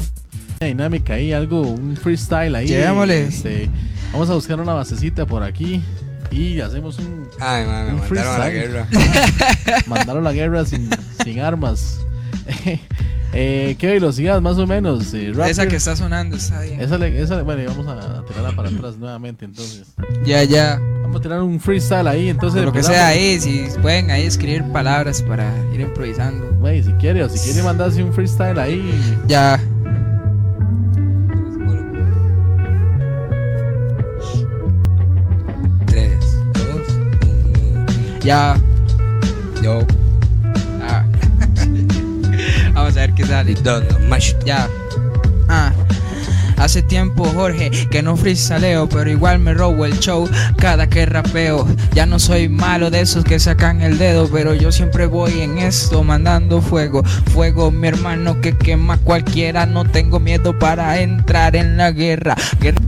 [0.60, 2.66] dinámica ahí, algo, un freestyle ahí.
[2.68, 3.28] Llevémosle.
[3.28, 3.70] Este,
[4.12, 5.84] vamos a buscar una basecita por aquí
[6.32, 7.28] y hacemos un.
[7.39, 8.53] Ay, man, Un mandaron a la freestyle.
[8.53, 8.88] guerra.
[9.88, 10.89] Mandaron la guerra sin,
[11.23, 11.99] sin armas.
[13.34, 15.13] eh, ¿Qué velocidad más o menos?
[15.13, 16.80] eh, Esa que está sonando está bien.
[16.82, 19.88] Esa, le- esa le- bueno, y vamos a tirarla para atrás nuevamente entonces.
[20.25, 20.80] Ya, ya.
[21.01, 22.63] Vamos a tirar un freestyle ahí, entonces.
[22.63, 22.97] Lo que empezamos.
[22.97, 26.45] sea ahí, si pueden ahí escribir palabras para ir improvisando.
[26.59, 28.84] Güey, si quiere, o si quiere mandarse un freestyle ahí.
[29.28, 29.57] Ya.
[38.28, 38.57] Ya.
[39.63, 39.88] Yo,
[40.84, 41.05] Ah.
[42.73, 43.55] Vamos a ver qué sale.
[44.43, 44.67] Ya.
[45.47, 45.71] Ah.
[46.57, 51.65] Hace tiempo, Jorge, que no freestaleo, pero igual me robo el show cada que rapeo.
[51.93, 55.59] Ya no soy malo de esos que sacan el dedo, pero yo siempre voy en
[55.59, 57.05] esto mandando fuego.
[57.34, 59.65] Fuego, mi hermano, que quema cualquiera.
[59.65, 62.36] No tengo miedo para entrar en la guerra.
[62.59, 62.82] Guerra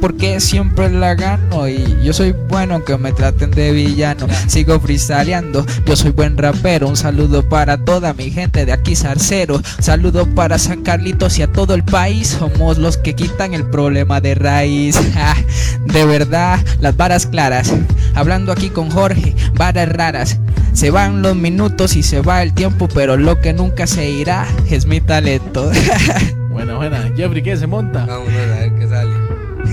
[0.00, 1.68] porque siempre la gano.
[1.68, 4.26] Y yo soy bueno, aunque me traten de villano.
[4.46, 6.88] Sigo freestyleando, yo soy buen rapero.
[6.88, 9.60] Un saludo para toda mi gente de aquí, Zarcero.
[9.80, 12.28] Saludo para San Carlitos y a todo el país.
[12.38, 14.98] Somos los que quitan el problema de raíz.
[15.84, 17.72] De verdad, las varas claras.
[18.14, 20.38] Hablando aquí con Jorge, varas raras.
[20.72, 24.46] Se van los minutos y se va el tiempo, pero lo que nunca se irá
[24.70, 25.70] es mi talento.
[26.54, 27.10] Buena, buena.
[27.16, 27.56] Jeffrey, ¿qué?
[27.56, 28.06] ¿Se monta?
[28.06, 28.73] Vamos a ver qué sale.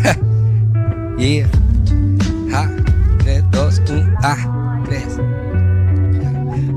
[1.18, 1.47] yeah.
[2.49, 2.70] Ja.
[3.20, 4.16] Tres, dos, un.
[4.24, 4.38] Ah.
[4.86, 5.20] Tres.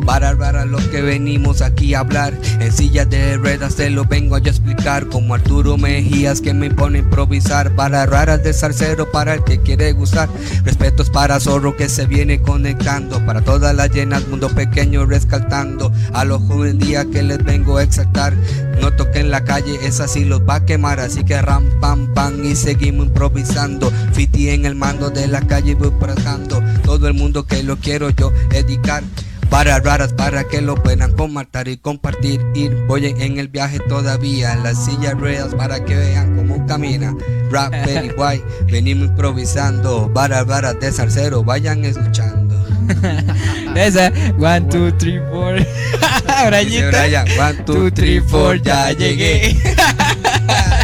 [0.05, 2.35] Para para lo que venimos aquí a hablar.
[2.61, 5.07] En silla de ruedas te lo vengo a explicar.
[5.09, 7.75] Como Arturo Mejías que me pone a improvisar.
[7.75, 10.29] Para raras de zarcero para el que quiere gustar.
[10.65, 13.25] Respetos para Zorro que se viene conectando.
[13.25, 15.91] Para todas las llenas mundo pequeño rescatando.
[16.13, 18.35] A los jóvenes día que les vengo a exaltar.
[18.81, 21.01] No toquen la calle, esa sí los va a quemar.
[21.01, 23.91] Así que ram pam pam y seguimos improvisando.
[24.13, 28.11] Fiti en el mando de la calle voy pasando Todo el mundo que lo quiero
[28.11, 29.03] yo dedicar
[29.51, 32.41] para raras para que lo puedan compartir y compartir.
[32.55, 34.53] Ir voy en- el viaje todavía.
[34.53, 37.15] En las sillas ruedas para que vean cómo camina.
[37.51, 38.43] Rap very guay.
[38.71, 40.11] Venimos improvisando.
[40.13, 42.55] Para raras de zarcero vayan escuchando.
[43.75, 45.55] Esa, one, two, three, four.
[46.47, 46.91] Brayita.
[46.91, 49.57] Brian, one, two, three, four, ya llegué.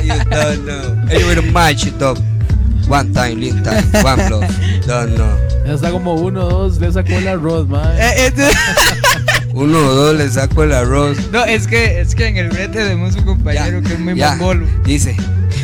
[0.02, 0.96] you don't know.
[1.08, 2.18] Hey with a match it up.
[2.88, 4.40] One time lean time one blow
[4.86, 7.86] don't know Ya está como uno, dos, le sacó el arroz, man.
[7.98, 8.48] Eh, este-
[9.52, 12.78] uno o dos le saco el arroz no, es que, es que en el brete
[12.78, 14.30] tenemos un compañero que es muy ya.
[14.36, 14.66] mongolo.
[14.84, 15.16] Dice,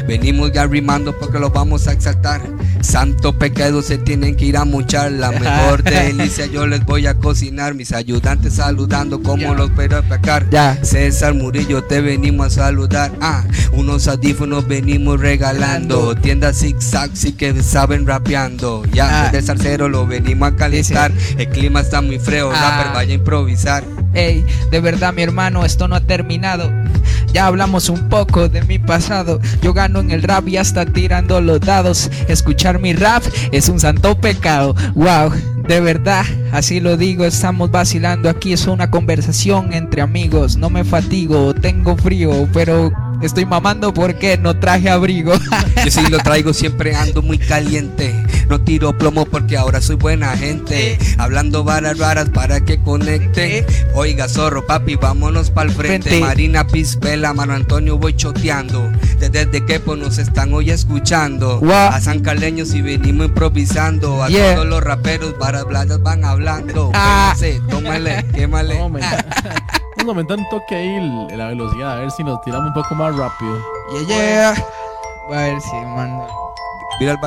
[0.06, 2.40] venimos ya rimando porque lo vamos a exaltar.
[2.80, 5.10] Santo pecado se tienen que ir a muchar.
[5.12, 7.74] La mejor delicia yo les voy a cocinar.
[7.74, 9.54] Mis ayudantes saludando como Ya.
[9.54, 10.48] los pero pecar.
[10.50, 10.78] Ya.
[10.82, 13.12] César Murillo te venimos a saludar.
[13.20, 16.14] Ah, unos audífonos venimos regalando.
[16.14, 18.84] Tiendas zigzag sí que saben rapeando.
[18.92, 19.24] Ya, Ah.
[19.24, 21.12] desde el zarcero lo venimos a calentar.
[21.38, 22.60] El clima está muy frío, Ah.
[22.78, 23.84] rapper vaya a improvisar.
[24.14, 26.70] Ey, de verdad mi hermano, esto no ha terminado.
[27.32, 29.40] Ya hablamos un poco de mi pasado.
[29.60, 32.10] Yo gano en el rap y hasta tirando los dados.
[32.28, 33.22] Escuchar mi rap
[33.52, 34.74] es un santo pecado.
[34.94, 35.32] Wow,
[35.68, 37.24] de verdad, así lo digo.
[37.24, 38.52] Estamos vacilando aquí.
[38.52, 40.56] Es una conversación entre amigos.
[40.56, 42.90] No me fatigo, tengo frío, pero
[43.22, 45.32] estoy mamando porque no traje abrigo.
[45.84, 48.14] Yo sí lo traigo, siempre ando muy caliente.
[48.48, 50.98] No tiro plomo porque ahora soy buena gente.
[51.18, 53.66] Hablando varas raras para que conecten.
[53.94, 56.08] Oiga, zorro, papi, vámonos pa'l frente.
[56.10, 56.24] Frente.
[56.24, 58.90] Marina Pispela, Mano Antonio, voy choteando.
[59.18, 61.60] Desde que pues nos están hoy escuchando.
[61.72, 64.22] A San Carleños y venimos improvisando.
[64.22, 64.54] A Yeah.
[64.54, 66.90] todos los raperos, varas bladas van hablando.
[66.94, 67.34] Ah.
[67.70, 68.76] Tómale, quémale.
[68.76, 69.00] Tome.
[70.06, 73.16] vamos aumentando un toque ahí la velocidad, a ver si nos tiramos un poco más
[73.16, 73.58] rápido.
[74.06, 74.54] Yeah, yeah.
[75.26, 76.26] Voy a ver si mando.
[77.00, 77.18] Mira al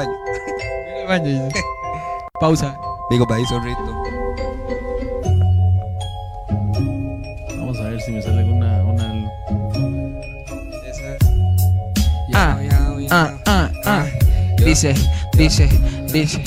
[1.08, 1.50] baño.
[2.40, 2.78] Pausa.
[3.10, 4.04] Digo, país zorrito.
[7.58, 8.84] Vamos a ver si me sale alguna.
[8.86, 9.30] Una...
[12.34, 12.58] Ah,
[13.12, 14.06] ah, ah, ah.
[14.64, 14.94] Dice,
[15.34, 15.68] dice,
[16.14, 16.42] dice.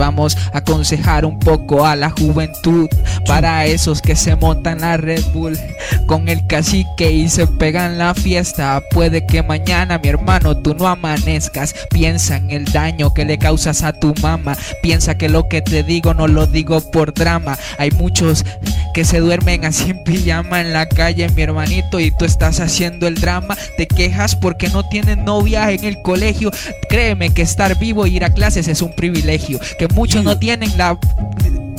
[0.00, 2.88] Vamos a aconsejar un poco a la juventud
[3.26, 5.58] para esos que se montan la Red Bull
[6.06, 8.82] con el cacique y se pegan la fiesta.
[8.92, 11.74] Puede que mañana, mi hermano, tú no amanezcas.
[11.90, 14.56] Piensa en el daño que le causas a tu mamá.
[14.82, 17.58] Piensa que lo que te digo no lo digo por drama.
[17.76, 18.46] Hay muchos
[18.94, 23.06] que se duermen así en pijama en la calle, mi hermanito, y tú estás haciendo
[23.06, 23.54] el drama.
[23.76, 26.50] Te quejas porque no tienes novia en el colegio.
[26.88, 29.60] Créeme que estar vivo e ir a clases es un privilegio.
[29.78, 30.98] Que muchos no tienen la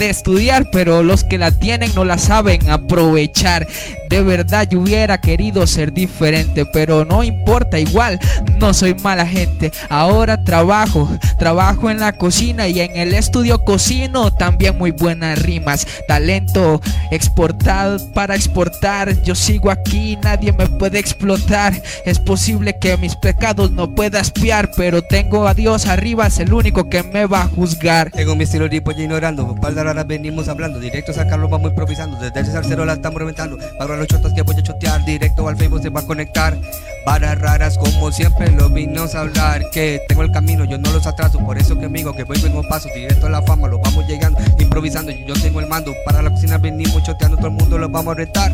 [0.09, 3.67] estudiar, pero los que la tienen no la saben aprovechar.
[4.09, 8.19] De verdad yo hubiera querido ser diferente, pero no importa, igual
[8.59, 9.71] no soy mala gente.
[9.89, 15.87] Ahora trabajo, trabajo en la cocina y en el estudio cocino también muy buenas rimas.
[16.07, 16.81] Talento
[17.11, 19.21] exportado para exportar.
[19.23, 21.73] Yo sigo aquí, nadie me puede explotar.
[22.05, 26.53] Es posible que mis pecados no pueda espiar, pero tengo a Dios arriba, es el
[26.53, 28.11] único que me va a juzgar.
[28.11, 29.55] Tengo mi estilo tipo ignorando.
[29.55, 30.79] Palda venimos hablando.
[30.79, 32.17] Directo sacarlo, vamos improvisando.
[32.19, 33.57] Desde el salsero la estamos reventando.
[33.77, 35.03] Para los chotas que voy a chotear.
[35.05, 36.57] Directo al Facebook se va a conectar.
[37.05, 39.61] Varas raras como siempre lo vimos a hablar.
[39.71, 41.39] Que tengo el camino, yo no los atraso.
[41.39, 42.89] Por eso que amigo que voy vengo paso.
[42.95, 44.39] Directo a la fama, lo vamos llegando.
[44.59, 45.93] Improvisando, yo tengo el mando.
[46.05, 47.37] Para la cocina venimos choteando.
[47.37, 48.51] Todo el mundo lo vamos a retar.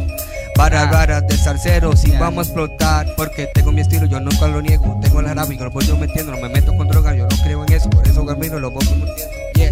[0.58, 1.22] Varas Ah.
[1.22, 2.20] de salsero, si Ya.
[2.20, 3.08] vamos a explotar.
[3.16, 5.00] Porque tengo mi estilo, yo nunca lo niego.
[5.02, 6.32] Tengo el jarabe, lo voy yo metiendo.
[6.32, 7.90] No me meto con droga, yo no creo en eso.
[7.90, 9.08] Por eso camino, lo voy metiendo.
[9.56, 9.72] Yeah.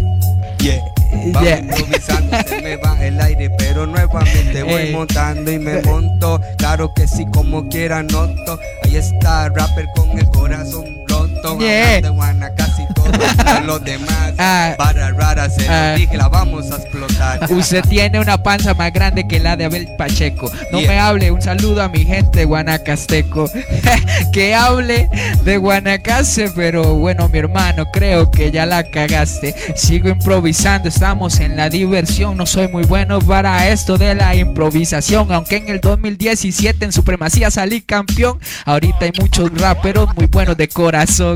[0.58, 0.80] Yeah.
[1.32, 1.58] Vamos Yeah.
[1.60, 4.92] improvisando, se me va el aire, pero nuevamente voy Ey.
[4.92, 6.40] montando y me monto.
[6.58, 8.58] Claro que sí, como quiera noto.
[8.82, 11.05] Ahí está, rapper con el corazón
[11.58, 11.96] Yeah.
[11.96, 12.46] Hablando
[12.78, 14.32] y todo los demás.
[14.38, 14.74] Ah.
[14.76, 15.94] Para rara, se Ah.
[15.96, 17.50] dije, la vamos a explotar.
[17.52, 20.50] Usted tiene una panza más grande que la de Abel Pacheco.
[20.72, 20.88] No Yeah.
[20.90, 23.48] me hable, un saludo a mi gente Guanacasteco.
[24.32, 25.08] que hable
[25.44, 29.54] de Guanacaste, pero bueno, mi hermano, creo que ya la cagaste.
[29.76, 32.36] Sigo improvisando, estamos en la diversión.
[32.36, 35.32] No soy muy bueno para esto de la improvisación.
[35.32, 38.38] Aunque en el 2017 en Supremacía salí campeón.
[38.64, 41.35] Ahorita hay muchos raperos muy buenos de corazón.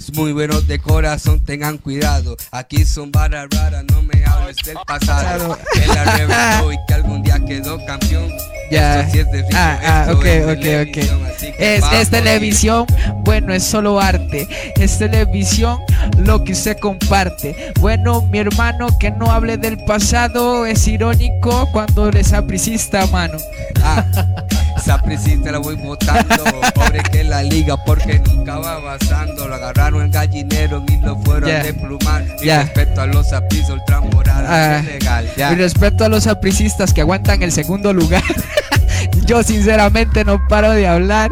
[0.00, 2.34] Es muy bueno de corazón, tengan cuidado.
[2.52, 5.58] Aquí son varas raras, no me hables del pasado.
[5.74, 8.32] Que la reventó y que algún día quedó campeón.
[8.70, 9.00] Ya.
[9.00, 11.42] Esto sí es de rico, Ah, ah, ok, es ok, televisión, ok.
[11.58, 12.86] Es, es televisión,
[13.24, 14.48] bueno, es solo arte.
[14.76, 15.78] Es televisión
[16.16, 17.74] lo que usted comparte.
[17.78, 23.36] Bueno, mi hermano, que no hable del pasado es irónico cuando eres apricista, mano.
[23.82, 24.06] Ah,
[24.80, 26.44] esa prisita la voy botando.
[26.74, 29.46] Pobre que la liga, porque nunca va avanzando.
[29.48, 31.60] Lo agarraron el gallinero y lo fueron Ya.
[31.60, 32.24] a desplumar.
[32.42, 32.62] Y Ya.
[32.62, 34.78] respecto a los apisos ultramorados, Ah.
[34.78, 35.30] es legal.
[35.36, 35.52] Ya.
[35.52, 38.22] Y respeto a los apricistas que aguantan el segundo lugar.
[39.26, 41.30] Yo sinceramente no paro de hablar.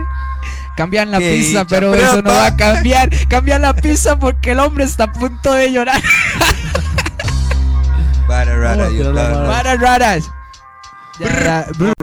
[0.76, 3.10] Cambian la pizza, pero eso no va a cambiar.
[3.28, 6.00] Cambian la pizza porque el hombre está a punto de llorar.
[8.28, 9.34] Para, rara, Vamos a you tirar la done.
[9.48, 9.56] vara.
[9.56, 10.24] Para raras.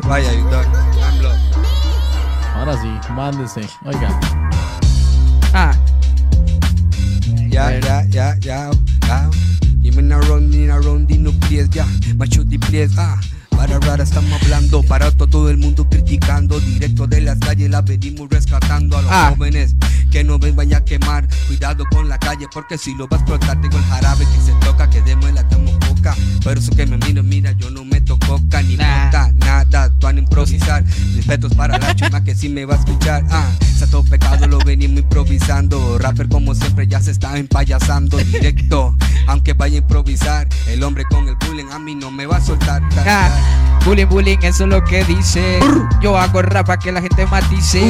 [0.04, 0.95] Vaya, you.
[2.56, 3.62] Ahora sí, mándese.
[3.86, 4.20] Oiga,
[5.54, 5.74] Ah,
[7.50, 8.70] Ya, ya, ya, ya,
[9.08, 9.30] ya.
[9.82, 10.80] Give me a round, in a
[11.14, 11.86] in no please, ya.
[12.18, 13.20] Machuti, please, ah.
[13.52, 16.60] Para rara estamos hablando, para to- todo el mundo criticando.
[16.60, 19.34] Directo de las calles la venimos rescatando a los Ah.
[19.36, 19.76] jóvenes
[20.12, 21.26] que no ven vaya a quemar.
[21.48, 24.52] Cuidado con la calle, porque si lo vas a explotar, tengo el jarabe que se
[24.66, 26.14] toca, que demos la tomo poca.
[26.44, 29.06] Por eso que me miro, mira, yo no meto coca ni Nah.
[29.06, 30.84] mota, nada, tú a improvisar.
[31.16, 33.24] Respetos para la chuma que sí me va a escuchar.
[33.32, 33.48] Ah,
[33.78, 35.98] santo pecado lo venimos improvisando.
[36.00, 38.96] Rapper como siempre ya se está empayasando directo.
[39.28, 42.42] Aunque vaya a improvisar, el hombre con el bullying a mí no me va a
[42.42, 42.82] soltar.
[42.90, 43.32] Ta, ta.
[43.86, 45.60] Bullying, bullying, eso es lo que dice.
[46.02, 47.82] Yo hago rap para que la gente matice.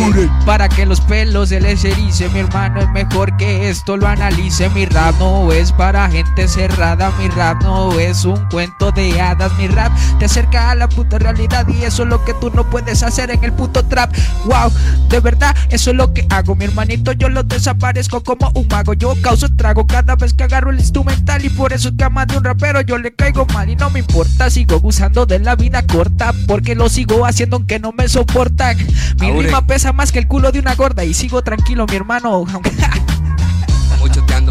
[0.46, 2.28] Para que los pelos se les erice.
[2.30, 4.70] Mi hermano es mejor que esto lo analice.
[4.70, 7.12] Mi rap no es para gente cerrada.
[7.18, 9.54] Mi rap no es un cuento de hadas.
[9.58, 11.68] Mi rap te acerca a la puta realidad.
[11.68, 14.14] Y eso es lo que tú no puedes hacer en el puto trap.
[14.46, 14.72] Wow,
[15.10, 16.56] de verdad, eso es lo que hago.
[16.56, 18.94] Mi hermanito, yo lo desaparezco como un mago.
[18.94, 21.44] Yo causo trago cada vez que agarro el instrumental.
[21.46, 23.70] Y por eso es que a más de un rapero yo le caigo mal.
[23.70, 26.34] Y no me importa, sigo gozando de la vida corta.
[26.48, 28.78] Porque lo sigo haciendo aunque no me soportan.
[29.20, 29.48] Mi Aure.
[29.48, 31.04] rima pesa más que el culo de una gorda.
[31.04, 32.46] Y sigo tranquilo, mi hermano.
[32.52, 32.72] Aunque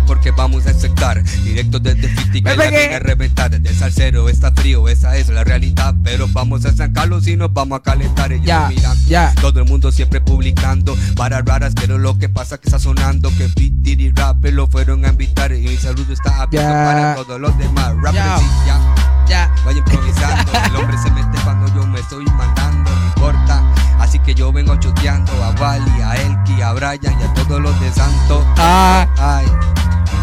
[0.07, 1.23] porque vamos a aceptar.
[1.43, 3.51] Directo desde Fiti que la viene a reventar.
[3.51, 5.95] Desde el salsero está frío, esa es la realidad.
[6.03, 8.33] Pero vamos a San Carlos y nos vamos a calentar.
[8.33, 9.35] Ellos Ya, miran, ya.
[9.41, 10.97] todo el mundo siempre publicando.
[11.15, 13.31] Varas raras, pero lo que pasa que está sonando.
[13.37, 15.53] Que Fiti y Rapper lo fueron a invitar.
[15.53, 16.85] Y mi saludo está abierto Ya.
[16.85, 17.95] para todos los demás.
[17.97, 18.39] Rappers Ya.
[18.41, 18.81] y ya.
[19.29, 19.55] Ya.
[19.65, 23.63] Vaya improvisando, el hombre se mete cuando yo me estoy mandando, no importa.
[23.99, 27.81] Así que yo vengo choteando a Wally, a Elki, a Brian y a todos los
[27.81, 28.45] de Santo.
[28.59, 29.07] Ah.
[29.17, 29.47] Ay,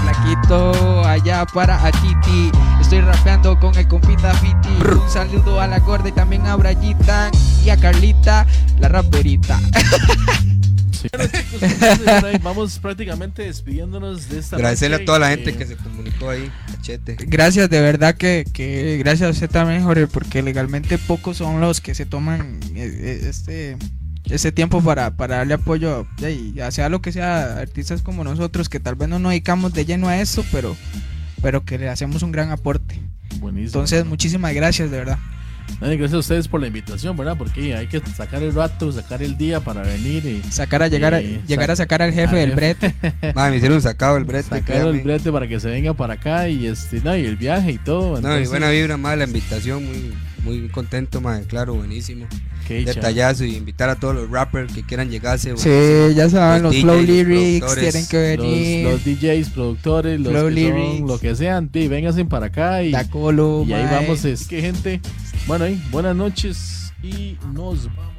[0.03, 2.51] Flaquito allá para a Titi.
[2.79, 4.69] Estoy rapeando con el compita Fiti.
[4.89, 7.31] Un saludo a la gorda y también a Brayita
[7.65, 8.45] y a Carlita,
[8.79, 9.59] la raperita.
[10.91, 11.07] Sí.
[11.11, 15.65] Bueno, chicos, vamos prácticamente despidiéndonos de esta agradecerle noche, a toda la eh, gente que
[15.65, 17.17] se comunicó ahí, cachete.
[17.19, 21.81] Gracias, de verdad que, que gracias a usted también, Jorge, porque legalmente pocos son los
[21.81, 23.77] que se toman eh, eh, este
[24.31, 28.79] ese tiempo para, para darle apoyo, y sea lo que sea, artistas como nosotros, que
[28.79, 30.75] tal vez no nos dedicamos de lleno a esto, pero,
[31.41, 32.99] pero que le hacemos un gran aporte.
[33.39, 33.67] Buenísimo.
[33.67, 35.17] Entonces, muchísimas gracias, de verdad.
[35.79, 37.37] Gracias a ustedes por la invitación, ¿verdad?
[37.37, 41.13] Porque hay que sacar el rato, sacar el día para venir y Sacar a llegar,
[41.13, 42.93] a, llegar sac- a sacar al jefe del brete.
[43.35, 44.49] Madre, me hicieron sacado el brete.
[44.49, 44.89] sacar créame.
[44.89, 47.77] el brete para que se venga para acá y este, no, y el viaje y
[47.77, 48.19] todo.
[48.19, 50.13] No, y buena vibra, más la invitación, muy,
[50.43, 52.25] muy contento, madre, claro, buenísimo.
[52.67, 52.83] qué.
[52.83, 55.55] Detallazo y invitar a todos los rappers que quieran llegarse.
[55.57, 58.87] Sí, ya saben, Los los, flow los lyrics tienen que Los, venir.
[58.87, 60.97] los DJs, productores, los Flow que lyrics.
[60.99, 64.23] son, lo que sean, sí, vénganse para acá y, Da colo, y ahí vamos.
[64.25, 65.01] Es que gente,
[65.47, 68.10] bueno, ahí, buenas noches y nos vamos.